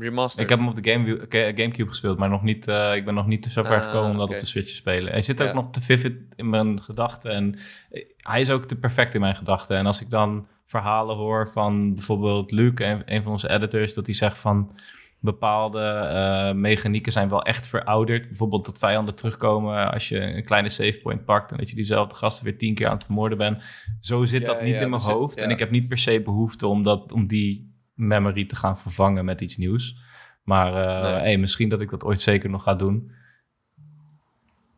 [0.00, 0.50] Remastered.
[0.50, 3.14] Ik heb hem op de Game, Ga- Gamecube gespeeld, maar nog niet, eh, ik ben
[3.14, 5.12] nog niet zo ver Ah, gekomen om dat op de Switch te spelen.
[5.12, 5.54] Hij zit ook Ja.
[5.54, 7.54] nog te vivid in mijn gedachten en
[7.90, 9.76] eh, hij is ook te perfect in mijn gedachten.
[9.76, 14.06] En als ik dan verhalen hoor van bijvoorbeeld Luc, een, een van onze editors, dat
[14.06, 14.72] hij zegt van
[15.20, 18.28] bepaalde eh, mechanieken zijn wel echt verouderd.
[18.28, 22.14] Bijvoorbeeld dat vijanden terugkomen als je een kleine save point pakt en dat je diezelfde
[22.14, 23.62] gasten weer tien keer aan het vermoorden bent.
[24.00, 25.40] Zo zit Ja, dat niet ja, in mijn hoofd.
[25.40, 27.67] En ik heb niet per se behoefte om, dat, om die
[27.98, 29.96] memory te gaan vervangen met iets nieuws.
[30.42, 31.20] Maar eh, Nee.
[31.20, 33.12] hey, misschien dat ik dat ooit zeker nog ga doen.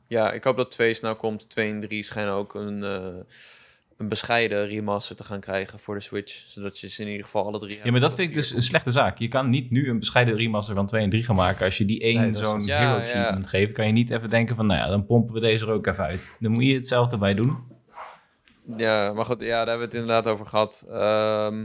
[0.07, 1.51] Ja, ik hoop dat 2 snel komt.
[1.51, 3.17] 2 en 3 schijnen ook een, eh,
[3.97, 6.33] een bescheiden remaster te gaan krijgen voor de Switch.
[6.49, 7.85] Zodat je ze in ieder geval alle drie hebt.
[7.85, 9.19] Ja, maar dat vind ik dus een slechte zaak.
[9.19, 11.65] Je kan niet nu een bescheiden remaster van 2 en 3 gaan maken.
[11.65, 13.03] Als je die één Nee, dat is- zo'n Ja, hero ja.
[13.03, 15.73] achievement geeft, kan je niet even denken van, nou ja, dan pompen we deze er
[15.73, 16.21] ook even uit.
[16.39, 17.59] Dan moet je hetzelfde bij doen.
[18.77, 20.87] Ja, maar goed, ja, daar hebben we het inderdaad over gehad.
[20.91, 21.65] Ehm,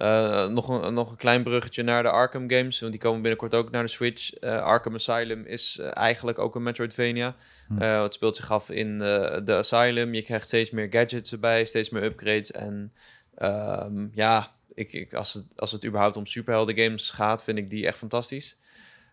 [0.00, 3.54] eh, nog, een, nog een klein bruggetje naar de Arkham games, want die komen binnenkort
[3.54, 4.32] ook naar de Switch.
[4.32, 7.36] Eh, Arkham Asylum is eh, eigenlijk ook een Metroidvania.
[7.68, 7.80] Hm.
[7.80, 10.14] Het speelt zich af in de Asylum.
[10.14, 12.50] Je krijgt steeds meer gadgets erbij, steeds meer upgrades.
[12.50, 12.92] En
[13.34, 17.70] ehm, ja, ik, ik, als, het, als het überhaupt om superhelden games gaat, vind ik
[17.70, 18.56] die echt fantastisch.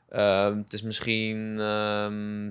[0.09, 1.55] Ehm, het is misschien...
[1.59, 2.49] ehm,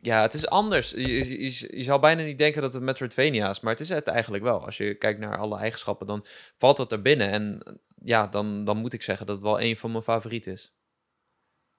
[0.00, 0.90] ja, het is anders.
[0.90, 4.06] Je, je, je- zou bijna niet denken dat het Metroidvania is, maar het is het
[4.06, 4.64] eigenlijk wel.
[4.64, 6.26] Als je kijkt naar alle eigenschappen, dan
[6.56, 7.30] valt dat er binnen.
[7.30, 7.62] En
[8.04, 10.72] ja, dan, dan moet ik zeggen dat het wel een van mijn favorieten is.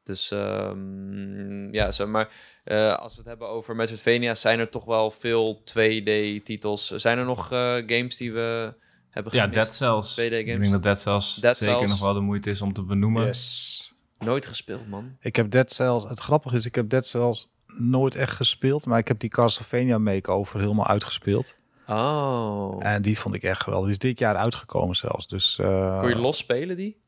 [0.04, 4.86] Dus ehm, ja, zo, maar eh, als we het hebben over Metroidvania's, zijn er toch
[4.86, 6.88] wel veel 2D-titels.
[6.96, 8.74] Zijn er nog eh, games die we
[9.10, 9.54] hebben Ja, gemist?
[9.60, 10.12] Dead Cells.
[10.12, 10.38] 2D games.
[10.38, 11.90] Ik denk dat Dead Cells Dead zeker Cells.
[11.90, 13.26] nog wel de moeite is om te benoemen.
[13.26, 13.94] Yes.
[14.20, 15.18] Nooit gespeeld, man.
[15.20, 19.00] Ik heb Dead Cells, het grappige is, ik heb Dead Cells nooit echt gespeeld, maar
[19.00, 21.58] ik heb die Castlevania makeover helemaal uitgespeeld.
[21.88, 22.78] Oh.
[22.80, 23.86] En die vond ik echt geweldig.
[23.86, 25.28] Die is dit jaar uitgekomen zelfs.
[25.28, 27.00] Dus uh, Kon je los spelen die?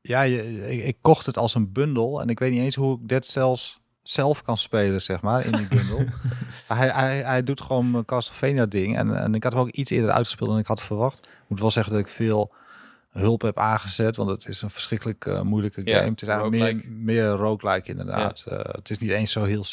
[0.00, 2.98] Ja, je, ik, ik, kocht het als een bundel en ik weet niet eens hoe
[3.00, 5.98] ik Dead Cells zelf kan spelen, zeg maar, in die bundel.
[6.66, 9.90] hij, hij, hij doet gewoon mijn Castlevania ding en, en ik had hem ook iets
[9.90, 11.18] eerder uitgespeeld dan ik had verwacht.
[11.18, 12.52] Ik moet wel zeggen dat ik veel
[13.16, 15.96] hulp heb aangezet, want het is een verschrikkelijk uh, moeilijke game.
[16.04, 16.88] Ja, het is eigenlijk roguelike.
[16.88, 18.46] meer, meer roguelike inderdaad.
[18.48, 18.58] Ja.
[18.58, 19.64] Uh, het is niet eens zo heel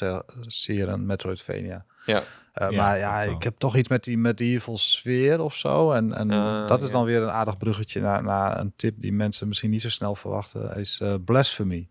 [0.47, 1.85] zeer een Metroidvania.
[2.05, 2.17] Ja.
[2.61, 5.91] Uh, Ja, maar ja, ik heb toch iets met die medieval sfeer of zo.
[5.91, 6.93] En, en Ah, dat is ja.
[6.93, 10.15] dan weer een aardig bruggetje naar, naar een tip die mensen misschien niet zo snel
[10.15, 10.75] verwachten.
[10.75, 11.89] Is uh, Blasphemy.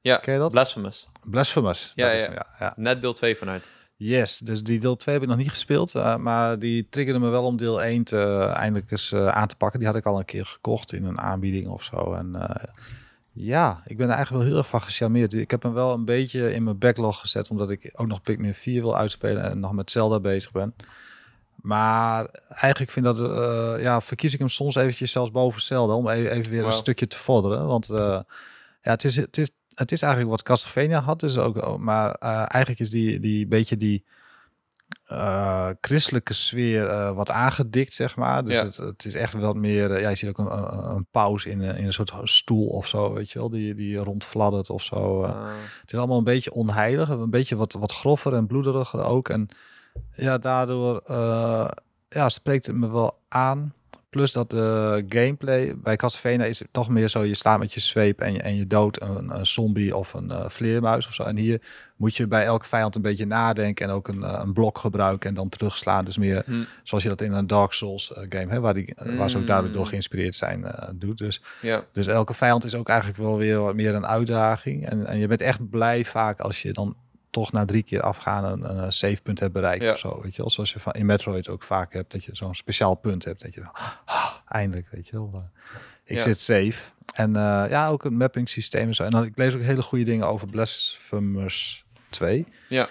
[0.00, 0.50] Ja, Ken je dat?
[0.50, 1.06] Blasphemous.
[1.24, 1.92] Blasphemous.
[1.94, 2.28] Ja, dat is ja.
[2.28, 2.72] hem, ja, ja.
[2.76, 3.70] Net deel 2 vanuit.
[4.02, 5.94] Yes, dus die deel 2 heb ik nog niet gespeeld.
[5.94, 9.48] uh, maar die triggerde me wel om deel 1 te, uh, eindelijk eens uh, aan
[9.48, 9.78] te pakken.
[9.78, 12.12] Die had ik al een keer gekocht in een aanbieding of zo.
[12.14, 12.64] En uh,
[13.32, 15.32] ja, ik ben er eigenlijk wel heel erg van gecharmeerd.
[15.32, 18.54] Ik heb hem wel een beetje in mijn backlog gezet, omdat ik ook nog Pikmin
[18.54, 20.74] 4 wil uitspelen en nog met Zelda bezig ben.
[21.54, 23.18] Maar eigenlijk vind dat,
[23.80, 26.70] ja, verkies ik hem soms eventjes zelfs boven Zelda om even, even weer Wow.
[26.70, 27.66] een stukje te vorderen.
[27.66, 28.24] Want ja,
[28.80, 29.50] het is, het, is,
[29.80, 33.76] het is eigenlijk wat Castlevania had, dus ook, maar uh, eigenlijk is die, die beetje
[33.76, 34.04] die
[35.04, 38.44] eh, christelijke sfeer eh, wat aangedikt, zeg maar.
[38.44, 38.64] Dus Ja.
[38.64, 39.90] het, het is echt wat meer...
[39.94, 42.86] eh, ja, je ziet ook een, een, pauze in, een- in een soort stoel of
[42.86, 43.50] zo, weet je wel.
[43.50, 45.24] Die, die rondfladdert of zo.
[45.24, 45.30] eh.
[45.30, 45.48] Ah,
[45.80, 47.08] Het is allemaal een beetje onheilig.
[47.08, 49.28] Een beetje wat, wat groffer en bloederiger ook.
[49.28, 49.48] En
[50.12, 51.68] ja, daardoor eh,
[52.08, 53.74] ja, spreekt het me wel aan.
[54.10, 57.22] Plus dat de gameplay bij Castlevania is het toch meer zo...
[57.24, 60.30] je staat met je zweep en je, en je doodt een, een zombie of een
[60.30, 61.22] eh, vleermuis of zo.
[61.22, 61.62] En hier
[61.96, 63.86] moet je bij elke vijand een beetje nadenken...
[63.86, 66.04] en ook een, eh, een blok gebruiken en dan terugslaan.
[66.04, 66.64] Dus meer Hm.
[66.82, 68.52] zoals je dat in een Dark Souls eh, game...
[68.52, 69.88] Hè, waar, die, waar ze ook daardoor door Mm.
[69.88, 71.18] geïnspireerd zijn, eh, doet.
[71.18, 71.84] Dus ja.
[71.92, 74.88] dus elke vijand is ook eigenlijk wel weer wat meer een uitdaging.
[74.88, 76.96] En, en je bent echt blij vaak als je dan
[77.30, 79.92] toch na drie keer afgaan een, een savepunt hebt bereikt Ja.
[79.92, 80.20] of zo.
[80.22, 80.50] Weet je wel?
[80.50, 83.42] Zoals je van in Metroid ook vaak hebt, dat je zo'n speciaal punt hebt.
[83.42, 83.62] Dat je
[84.04, 85.30] ah, eindelijk, weet je wel.
[85.34, 85.40] eh,
[86.04, 86.22] ik Ja.
[86.22, 86.74] zit safe.
[87.14, 89.02] En eh, ja, ook een mapping systeem en zo.
[89.02, 92.46] En dan, ik lees ook hele goede dingen over Blasphemous 2.
[92.68, 92.88] Ja.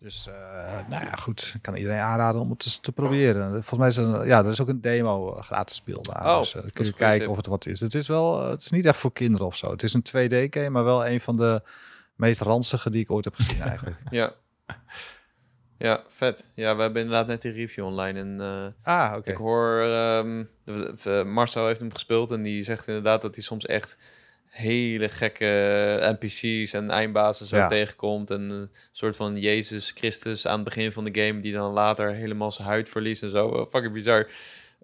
[0.00, 0.34] Dus uh,
[0.88, 1.52] nou ja, goed.
[1.54, 3.50] Ik kan iedereen aanraden om het eens te proberen.
[3.50, 6.26] Volgens mij is er, een, ja, er is ook een demo gratis speelbaar.
[6.26, 7.28] Oh, dus uh, kun je kijken tip.
[7.30, 7.80] of het wat is.
[7.80, 9.70] Het is wel, het is niet echt voor kinderen of zo.
[9.70, 11.62] Het is een 2D game, maar wel een van de
[12.20, 13.96] meest ranzige die ik ooit heb gezien eigenlijk.
[14.10, 14.32] Ja.
[15.78, 16.50] Ja, vet.
[16.54, 18.18] Ja, we hebben inderdaad net die review online.
[18.18, 19.30] En eh, ah, oké.
[19.30, 19.80] ik hoor...
[19.80, 23.96] ehm, de- de- Marcel heeft hem gespeeld en die zegt inderdaad dat hij soms echt
[24.44, 27.66] hele gekke NPC's en eindbazen zo Ja.
[27.66, 28.30] tegenkomt.
[28.30, 31.40] En een soort van Jezus Christus aan het begin van de game...
[31.40, 33.66] die dan later helemaal zijn huid verliest en zo.
[33.70, 34.26] Fucking bizar.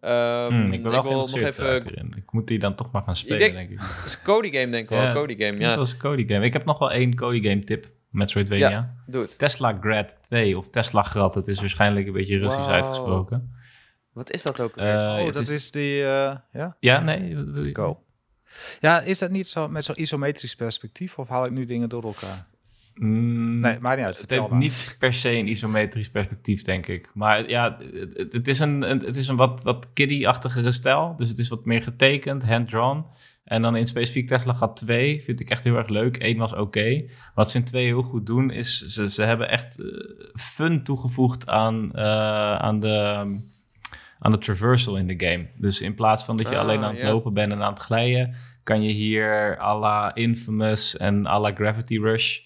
[0.01, 1.87] Ehm, Hmm, ik ben wel wil nog even...
[2.17, 3.79] Ik moet die dan toch maar gaan spelen, denk- denk, ik.
[3.79, 5.03] Het is een Cody game, denk ik wel.
[5.03, 5.77] Ja, Cody game, Het ja.
[5.77, 6.45] was een Cody game.
[6.45, 7.87] Ik heb nog wel één Cody game tip.
[8.11, 8.95] Metroidvania.
[9.07, 9.39] Doe het.
[9.39, 11.35] Tesla Grad 2 of Tesla Grad.
[11.35, 13.55] Het is waarschijnlijk een beetje Russisch uitgesproken.
[14.13, 14.77] Wat is dat ook?
[14.77, 14.85] Eh?
[14.85, 16.77] Oh, het dat is, die, uh, ja?
[16.81, 17.37] Ja, nee.
[17.37, 17.75] Wat wil je?
[17.75, 18.03] Go.
[18.81, 22.03] Ja, is dat niet zo met zo'n isometrisch perspectief of haal ik nu dingen door
[22.05, 22.47] elkaar?
[22.99, 24.19] Mm, Nee, maakt niet uit.
[24.21, 24.59] Het heeft maar.
[24.59, 27.11] niet per se een isometrisch perspectief, denk ik.
[27.15, 31.15] Maar ja, het, het- is een, het is een wat, wat kiddie-achtigere stijl.
[31.17, 33.05] Dus het is wat meer getekend, hand-drawn.
[33.45, 36.17] En dan in specifiek Tesla gaat 2 vind ik echt heel erg leuk.
[36.17, 37.05] 1 was oké.
[37.35, 39.87] Wat ze in 2 heel goed doen, is ze, ze hebben echt eh,
[40.35, 43.25] fun toegevoegd aan, eh, aan, de,
[44.19, 45.47] aan de traversal in de game.
[45.57, 47.83] Dus in plaats van dat je Ah, alleen aan het lopen bent en aan het
[47.83, 52.39] glijden, kan je hier à la Infamous en à la Gravity Rush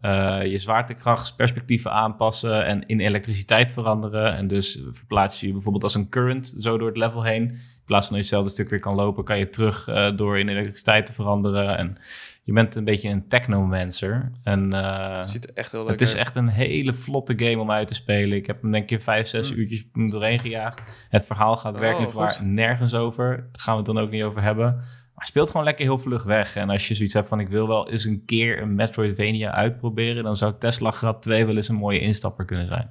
[0.00, 4.34] eh, je zwaartekrachtsperspectieven aanpassen en in elektriciteit veranderen.
[4.36, 7.42] En dus verplaats je je bijvoorbeeld als een current zo door het level heen.
[7.42, 10.38] In plaats van dat je hetzelfde stuk weer kan lopen, kan je terug eh, door
[10.38, 11.76] in elektriciteit te veranderen.
[11.76, 11.96] En
[12.42, 14.32] je bent een beetje een technomancer.
[14.42, 16.18] En eh, Het ziet er echt heel leuk het is uit.
[16.20, 18.36] echt een hele vlotte game om uit te spelen.
[18.38, 19.58] Ik heb hem denk ik in vijf, zes Hmm.
[19.58, 20.80] uurtjes doorheen gejaagd.
[21.08, 23.36] Het verhaal gaat Oh, werkelijk waar nergens over.
[23.36, 24.80] Daar gaan we het dan ook niet over hebben.
[25.18, 26.56] Maar hij speelt gewoon lekker heel vlug weg.
[26.56, 30.24] En als je zoiets hebt van ik wil wel eens een keer een Metroidvania uitproberen...
[30.24, 32.90] dan zou Tesla Grad 2 wel eens een mooie instapper kunnen zijn.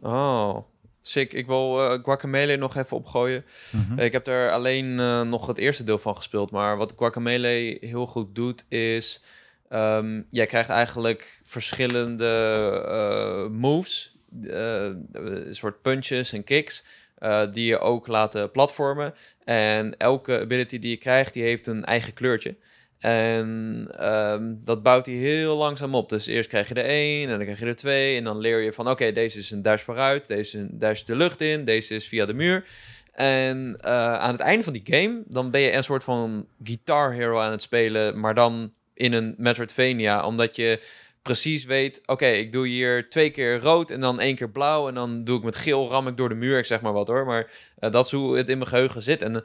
[0.00, 0.58] Oh,
[1.00, 1.32] sick.
[1.32, 3.44] Ik wil eh Guacamele nog even opgooien.
[3.70, 3.98] Mhm.
[3.98, 6.50] Ik heb er alleen eh, nog het eerste deel van gespeeld.
[6.50, 9.22] Maar wat Guacamele heel goed doet is...
[9.68, 12.26] ehm, jij krijgt eigenlijk verschillende
[12.88, 14.16] eh, moves.
[14.42, 16.84] eh, een soort punches en kicks.
[17.22, 19.14] Eh, die je ook laten platformen.
[19.44, 22.56] En elke ability die je krijgt, die heeft een eigen kleurtje.
[22.98, 26.08] En ehm, dat bouwt hij heel langzaam op.
[26.08, 28.16] Dus eerst krijg je er één, en dan krijg je er twee.
[28.16, 30.26] En dan leer je van, oké, deze is een dash vooruit.
[30.26, 31.64] Deze is een dash de lucht in.
[31.64, 32.64] Deze is via de muur.
[33.12, 37.12] En eh, aan het einde van die game, dan ben je een soort van guitar
[37.12, 38.20] hero aan het spelen.
[38.20, 40.26] Maar dan in een Metroidvania.
[40.26, 40.80] Omdat je
[41.22, 44.88] precies weet, oké, ik doe hier twee keer rood en dan één keer blauw.
[44.88, 46.58] En dan doe ik met geel, ram ik door de muur.
[46.58, 47.24] Ik zeg maar wat hoor.
[47.26, 49.22] Maar eh, dat is hoe het in mijn geheugen zit.
[49.22, 49.36] En...
[49.36, 49.42] eh,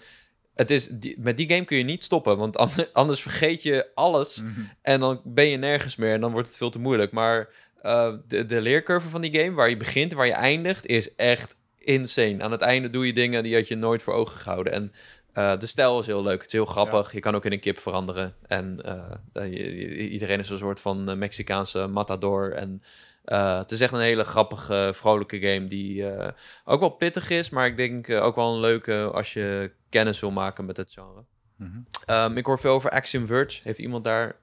[0.55, 3.87] het is, die, met die game kun je niet stoppen, want anders, anders vergeet je
[3.93, 4.61] alles Mhm.
[4.81, 7.11] en dan ben je nergens meer en dan wordt het veel te moeilijk.
[7.11, 7.49] Maar
[7.81, 11.15] eh, de, de leercurve van die game, waar je begint en waar je eindigt, is
[11.15, 12.43] echt insane.
[12.43, 14.73] Aan het einde doe je dingen die had je nooit voor ogen gehouden.
[14.73, 14.91] En
[15.37, 17.11] eh, de stijl is heel leuk, het is heel grappig.
[17.13, 18.35] Je kan ook in een kip veranderen.
[18.47, 22.53] En eh, eh, je- je- iedereen is een soort van eh, Mexicaanse matador.
[22.53, 22.81] En
[23.23, 26.31] eh, het is echt een hele grappige, vrolijke game die eh,
[26.65, 30.19] ook wel pittig is, maar ik denk eh, ook wel een leuke als je kennis
[30.19, 31.23] wil maken met het genre.
[31.55, 31.77] Mhm.
[32.05, 33.59] Ehm, ik hoor veel over Axiom Verge.
[33.63, 34.35] Heeft iemand daar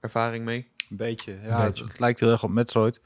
[0.00, 0.68] ervaring mee?
[0.90, 1.64] Een beetje, ja.
[1.64, 1.82] beetje.
[1.82, 3.00] Het, het lijkt heel erg op Metroid.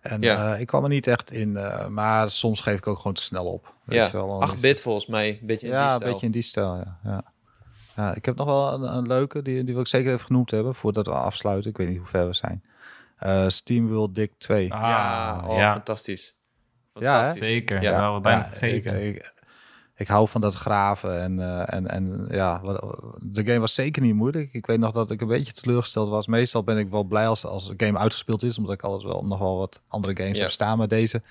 [0.00, 0.54] En Ja.
[0.54, 3.22] eh, ik kwam er niet echt in, eh, maar soms geef ik ook gewoon te
[3.22, 3.74] snel op.
[3.84, 5.28] Weet Ja, je wel, dan 8 is- bit volgens mij.
[5.40, 6.10] Een beetje in ja, die een stijl.
[6.12, 6.98] beetje in die stijl, ja.
[7.04, 7.24] ja.
[7.96, 10.50] Ja, ik heb nog wel een, een leuke, die, die wil ik zeker even genoemd
[10.50, 11.70] hebben, voordat we afsluiten.
[11.70, 12.64] Ik weet niet hoe ver we zijn.
[13.16, 14.72] Eh Steam World Dick 2.
[14.72, 15.72] Ah, ja, oh, ja.
[15.72, 16.38] fantastisch.
[16.94, 17.06] Ja, hè?
[17.16, 17.46] Fantastisch.
[17.46, 17.82] Zeker.
[17.82, 17.90] Ja.
[17.90, 19.06] Ja, we bijna Ja, vergeten.
[19.08, 19.34] Ik, ik,
[20.00, 22.58] ik hou van dat graven en, eh, en, en ja,
[23.18, 24.48] de game was zeker niet moeilijk.
[24.52, 26.26] Ik weet nog dat ik een beetje teleurgesteld was.
[26.26, 29.24] Meestal ben ik wel blij als, als een game uitgespeeld is, omdat ik altijd wel
[29.24, 30.42] nog wel wat andere games Ja.
[30.42, 30.78] heb staan.
[30.78, 31.22] Maar deze,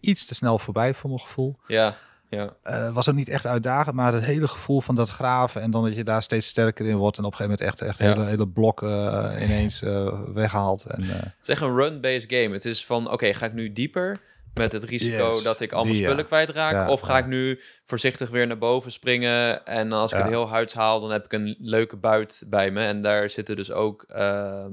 [0.00, 1.56] iets te snel voorbij voor mijn gevoel.
[1.66, 1.96] Ja,
[2.28, 2.54] ja.
[2.62, 5.84] Eh, was ook niet echt uitdagend, maar het hele gevoel van dat graven en dan
[5.84, 8.14] dat je daar steeds sterker in wordt en op een gegeven moment echt, echt Ja.
[8.14, 10.84] hele, hele blokken eh, ineens eh, weghaalt.
[10.84, 12.52] En, Het is echt een run-based game.
[12.54, 14.20] Het is van, oké, ga ik nu dieper
[14.54, 16.08] met het risico Yes, dat ik al mijn die, ja.
[16.08, 16.72] spullen kwijtraak?
[16.72, 17.18] Ja, of ga ja.
[17.18, 20.22] ik nu voorzichtig weer naar boven springen en als ik Ja.
[20.24, 22.86] het heel huids haal, dan heb ik een leuke buit bij me.
[22.86, 24.72] En daar zitten dus ook ehm,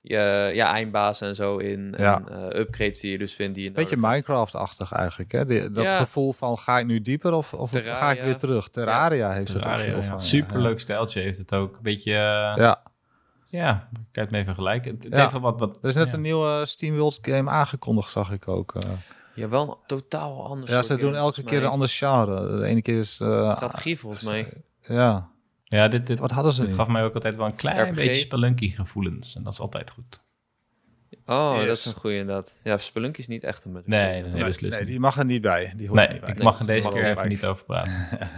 [0.00, 1.94] je, ja, eindbazen en zo in.
[1.98, 2.22] Ja.
[2.28, 3.96] En eh, upgrades die je dus vindt die je Een beetje.
[3.96, 5.32] Minecraft-achtig eigenlijk.
[5.32, 5.44] Hè?
[5.44, 5.98] Die- dat Ja.
[5.98, 8.24] gevoel van ga ik nu dieper of, of ga ik Terraria.
[8.24, 8.68] weer terug?
[8.68, 10.02] Terraria heeft het ook Terraria, veel ja.
[10.02, 10.20] van.
[10.20, 11.76] Superleuk stijltje heeft het ook.
[11.76, 12.82] Een beetje, eh, Ja.
[13.46, 13.88] Ja.
[14.12, 14.94] me even vergelijken.
[14.94, 15.18] Het, het Ja.
[15.18, 16.14] heeft wel wat, wat, Er is net ja.
[16.14, 18.74] een nieuwe Steam World game aangekondigd, zag ik ook.
[18.74, 18.90] eh.
[19.34, 20.70] Ja, wel een totaal anders.
[20.70, 21.64] ja, ze doen elke keer mij.
[21.66, 22.58] een ander genre.
[22.60, 23.20] De ene keer is...
[23.20, 24.52] eh, strategie volgens mij.
[24.80, 25.28] Ja.
[25.64, 26.76] Ja, dit, dit, Wat hadden ze dit nu?
[26.76, 27.94] gaf mij ook altijd wel een klein RPG?
[27.96, 29.36] beetje spelunky gevoelens.
[29.36, 30.24] En dat is altijd goed.
[31.26, 32.60] Oh, dat is een goeie inderdaad.
[32.64, 33.72] Ja, Spelunky is niet echt een.
[33.72, 35.72] Nee, nee, Nee, dus nee, die mag er niet bij.
[35.76, 36.30] Die hoort Nee, niet bij.
[36.30, 37.28] ik mag er deze keer er even bij.
[37.28, 38.08] niet over praten.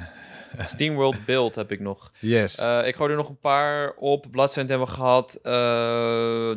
[0.74, 2.12] Steamworld Build heb ik nog.
[2.18, 2.58] Yes.
[2.58, 4.26] Eh, ik gooi er nog een paar op.
[4.30, 5.38] Bloodstained hebben we gehad.
[5.42, 5.52] Eh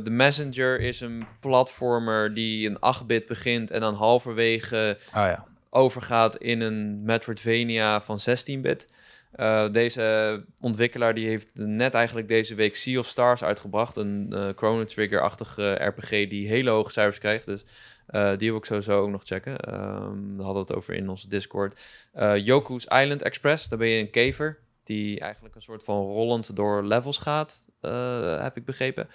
[0.03, 5.45] The Messenger is een platformer die een 8-bit begint en dan halverwege ah ja.
[5.69, 8.87] overgaat in een Metroidvania van 16-bit.
[9.31, 13.95] Eh, deze ontwikkelaar die heeft net eigenlijk deze week Sea of Stars uitgebracht.
[13.97, 17.45] Een eh, Chrono Trigger-achtige RPG die hele hoge cijfers krijgt.
[17.45, 17.63] Dus
[18.11, 19.57] eh, die wil ik sowieso ook nog checken.
[19.57, 21.79] Ehm daar hadden we het over in onze Discord.
[22.13, 24.59] Eh Yoku's Island Express, daar ben je een kever.
[24.83, 29.09] Die eigenlijk een soort van rollend door levels gaat, eh, heb ik begrepen.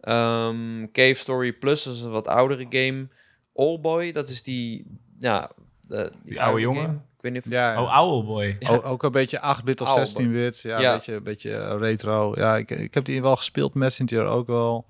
[0.00, 3.08] Ehm, Cave Story Plus dat is een wat oudere game.
[3.54, 4.86] Allboy, dat is die,
[5.18, 5.50] ja,
[6.22, 7.04] die, oude jongen?
[7.16, 7.82] Ik weet niet of Ja, ja.
[7.82, 8.56] Oh, Owlboy.
[8.58, 8.68] Ja.
[8.68, 10.60] Ook, ook een beetje 8-bit of Oude 16-bit.
[10.60, 10.90] Ja, Ja.
[10.90, 12.32] Een beetje, een beetje retro.
[12.36, 13.74] Ja, ik, ik heb die wel gespeeld.
[13.74, 14.86] Messenger ook wel.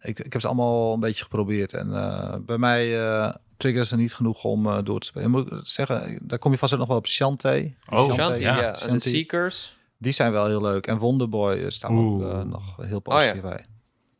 [0.00, 1.72] Ik, ik heb ze allemaal een beetje geprobeerd.
[1.72, 5.30] En eh, bij mij eh triggeren ze niet genoeg om eh, door te spelen.
[5.30, 7.74] Moet ik zeggen, daar kom je vast ook nog wel op Shantae.
[7.88, 8.80] Oh, ja, ja.
[8.80, 9.00] En de.
[9.00, 9.78] Seekers.
[9.98, 10.86] Die zijn wel heel leuk.
[10.86, 13.64] En Wonderboy staan ook nog heel Oh, positief bij.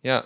[0.00, 0.24] Ja,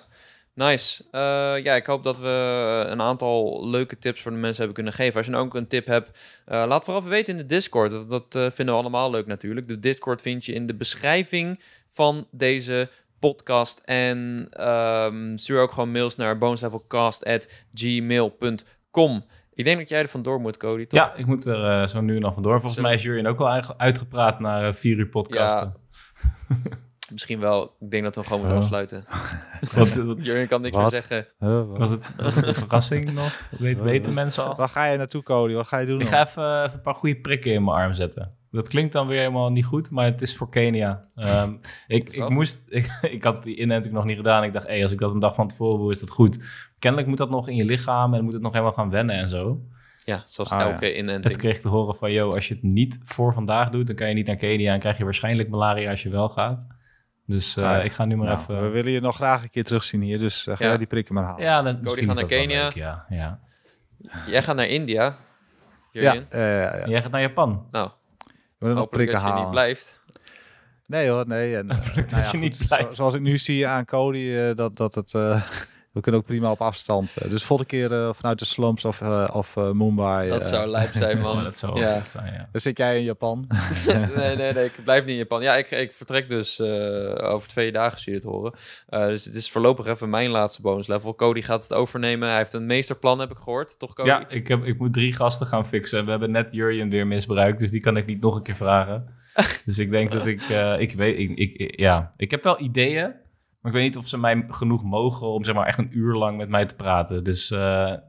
[0.55, 1.05] nice.
[1.11, 1.21] Eh,
[1.65, 5.17] ja, ik hoop dat we een aantal leuke tips voor de mensen hebben kunnen geven.
[5.17, 7.91] Als je nou ook een tip hebt, eh, laat vooral even weten in de Discord.
[7.91, 9.69] Dat, dat eh, vinden we allemaal leuk natuurlijk.
[9.69, 12.91] De Discord vind je in de beschrijving van deze
[13.29, 13.83] podcast.
[13.85, 19.25] En ehm, stuur ook gewoon mails naar boneslevelcast.gmail.com.
[19.55, 21.01] Ik denk dat jij er vandoor moet, Cody, toch?
[21.01, 22.53] Ja, ik moet er eh, zo nu en dan vandoor.
[22.53, 25.75] Volgens Zullen- mij is Jurjen ook al uitge- uitgepraat naar eh, vier uur podcasten.
[27.13, 27.77] Misschien wel.
[27.81, 28.63] Ik denk dat we gewoon moeten Ja.
[28.63, 29.05] afsluiten.
[29.75, 30.93] Wat, wat- Jurgen kan niks Wat?
[30.93, 31.27] meer zeggen.
[31.79, 33.49] Was, het, was het een verrassing nog?
[33.59, 34.55] Weet, weten mensen al?
[34.57, 35.53] Waar ga je naartoe, Cody?
[35.55, 36.01] Wat ga je doen?
[36.01, 38.37] Ik ga even, even een paar goede prikken in mijn arm zetten.
[38.55, 41.01] Dat klinkt dan weer helemaal niet goed, maar het is voor Kenia.
[41.15, 41.53] Ehm,
[41.87, 44.45] ik, ik, moest, ik, ik had die inenting nog niet gedaan.
[44.45, 46.39] Ik dacht, hey, als ik dat een dag van tevoren doe, is dat goed.
[46.79, 49.29] Kennelijk moet dat nog in je lichaam en moet het nog helemaal gaan wennen en
[49.29, 49.61] zo.
[50.05, 50.71] Ja, zoals Ah, ja.
[50.73, 51.25] elke En inenting.
[51.33, 54.09] toen kreeg te horen van, yo, als je het niet voor vandaag doet, dan kan
[54.09, 56.67] je niet naar Kenia en krijg je waarschijnlijk malaria als je wel gaat.
[57.27, 57.83] Dus eh, Ah, ja.
[57.83, 58.63] ik ga nu maar Nou, even...
[58.63, 60.19] We willen je nog graag een keer terugzien hier.
[60.19, 60.69] Dus eh, ga Ja.
[60.69, 61.43] jij die prikken maar halen.
[61.45, 62.63] ja, dan, gaat is naar Kenia.
[62.63, 63.41] leuk, Ja, ja.
[64.27, 65.17] Jij gaat naar India.
[65.93, 66.87] ja, eh, ja, ja.
[66.89, 67.67] Jij gaat naar Japan.
[67.71, 67.91] Nou,
[68.65, 69.45] We willen nog prikken dat je halen.
[69.45, 70.01] niet blijft.
[70.87, 71.57] Nee hoor, nee.
[71.57, 72.89] En, eh, nou ja, je niet goed, blijft.
[72.89, 75.13] zo- zoals ik nu zie aan Cody, eh, dat, dat het...
[75.95, 77.17] we kunnen ook prima op afstand.
[77.17, 80.29] Eh, dus volgende keer eh, vanuit de slums of, eh, of eh, Mumbai.
[80.29, 81.37] Dat zou lijp zijn, man.
[81.37, 82.07] Oh, dat zou ja.
[82.07, 82.49] zijn, ja.
[82.53, 83.47] Dan zit jij in Japan.
[84.17, 85.43] nee, nee, nee, ik blijf niet in Japan.
[85.43, 88.53] Ja, ik, ik vertrek dus eh, over twee dagen, als jullie het horen.
[88.89, 91.15] Eh, dus het is voorlopig even mijn laatste bonus level.
[91.15, 92.29] Cody gaat het overnemen.
[92.29, 93.79] Hij heeft een meesterplan, heb ik gehoord.
[93.79, 94.09] Toch, Cody?
[94.09, 96.05] Ja, ik, heb, ik moet drie gasten gaan fixen.
[96.05, 99.09] We hebben net Jurjen weer misbruikt, dus die kan ik niet nog een keer vragen.
[99.65, 103.13] dus ik denk dat ik, eh, ik weet, ik, ik, ja, ik heb wel ideeën,
[103.65, 106.15] maar ik weet niet of ze mij genoeg mogen om zeg maar echt een uur
[106.15, 107.25] lang met mij te praten.
[107.25, 107.59] Dus eh,
[107.93, 108.03] Oké,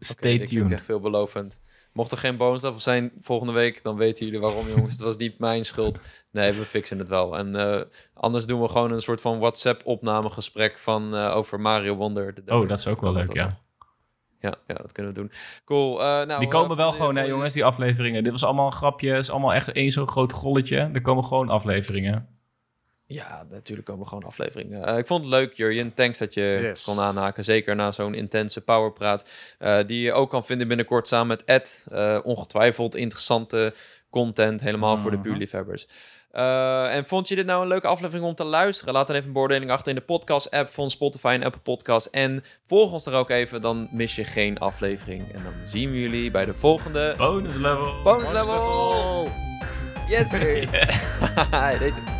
[0.00, 0.72] stay klinkt tuned.
[0.72, 1.62] echt veelbelovend.
[1.92, 4.92] Mocht er geen bonus level zijn volgende week, dan weten jullie waarom, jongens.
[4.92, 6.02] Het was niet mijn schuld.
[6.32, 7.36] Nee, we fixen het wel.
[7.36, 7.80] En eh,
[8.14, 12.34] anders doen we gewoon een soort van WhatsApp-opnamegesprek van eh, over Mario Wonder.
[12.44, 13.48] de Oh, dat is ook wel leuk, ja.
[14.40, 15.30] Ja, ja, dat kunnen we doen.
[15.64, 15.96] Cool.
[15.98, 18.22] nou, Die komen wel gewoon, hè, jongens, die afleveringen.
[18.22, 19.10] Dit was allemaal een grapje.
[19.10, 20.90] Het is allemaal echt één zo'n groot golletje.
[20.92, 22.39] Er komen gewoon afleveringen.
[23.12, 24.84] Ja, natuurlijk komen gewoon afleveringen.
[24.86, 25.94] Eh, ik vond het leuk, Jurjen.
[25.94, 26.84] Thanks dat je Yes.
[26.84, 27.44] kon aanhaken.
[27.44, 29.28] Zeker na zo'n intense powerpraat.
[29.58, 31.86] eh die je ook kan vinden binnenkort samen met Ed.
[31.90, 33.74] Eh, ongetwijfeld interessante
[34.10, 35.26] content, helemaal voor de Mhm.
[35.26, 35.86] buurliefhebbers.
[36.30, 38.94] Eh, en vond je dit nou een leuke aflevering om te luisteren?
[38.94, 42.06] Laat dan even een beoordeling achter in de podcast-app van Spotify en Apple Podcast.
[42.06, 45.32] En volg ons er ook even, dan mis je geen aflevering.
[45.32, 47.92] En dan zien we jullie bij de volgende Bonus level.
[48.02, 49.28] bonus level.
[50.08, 50.30] Yes.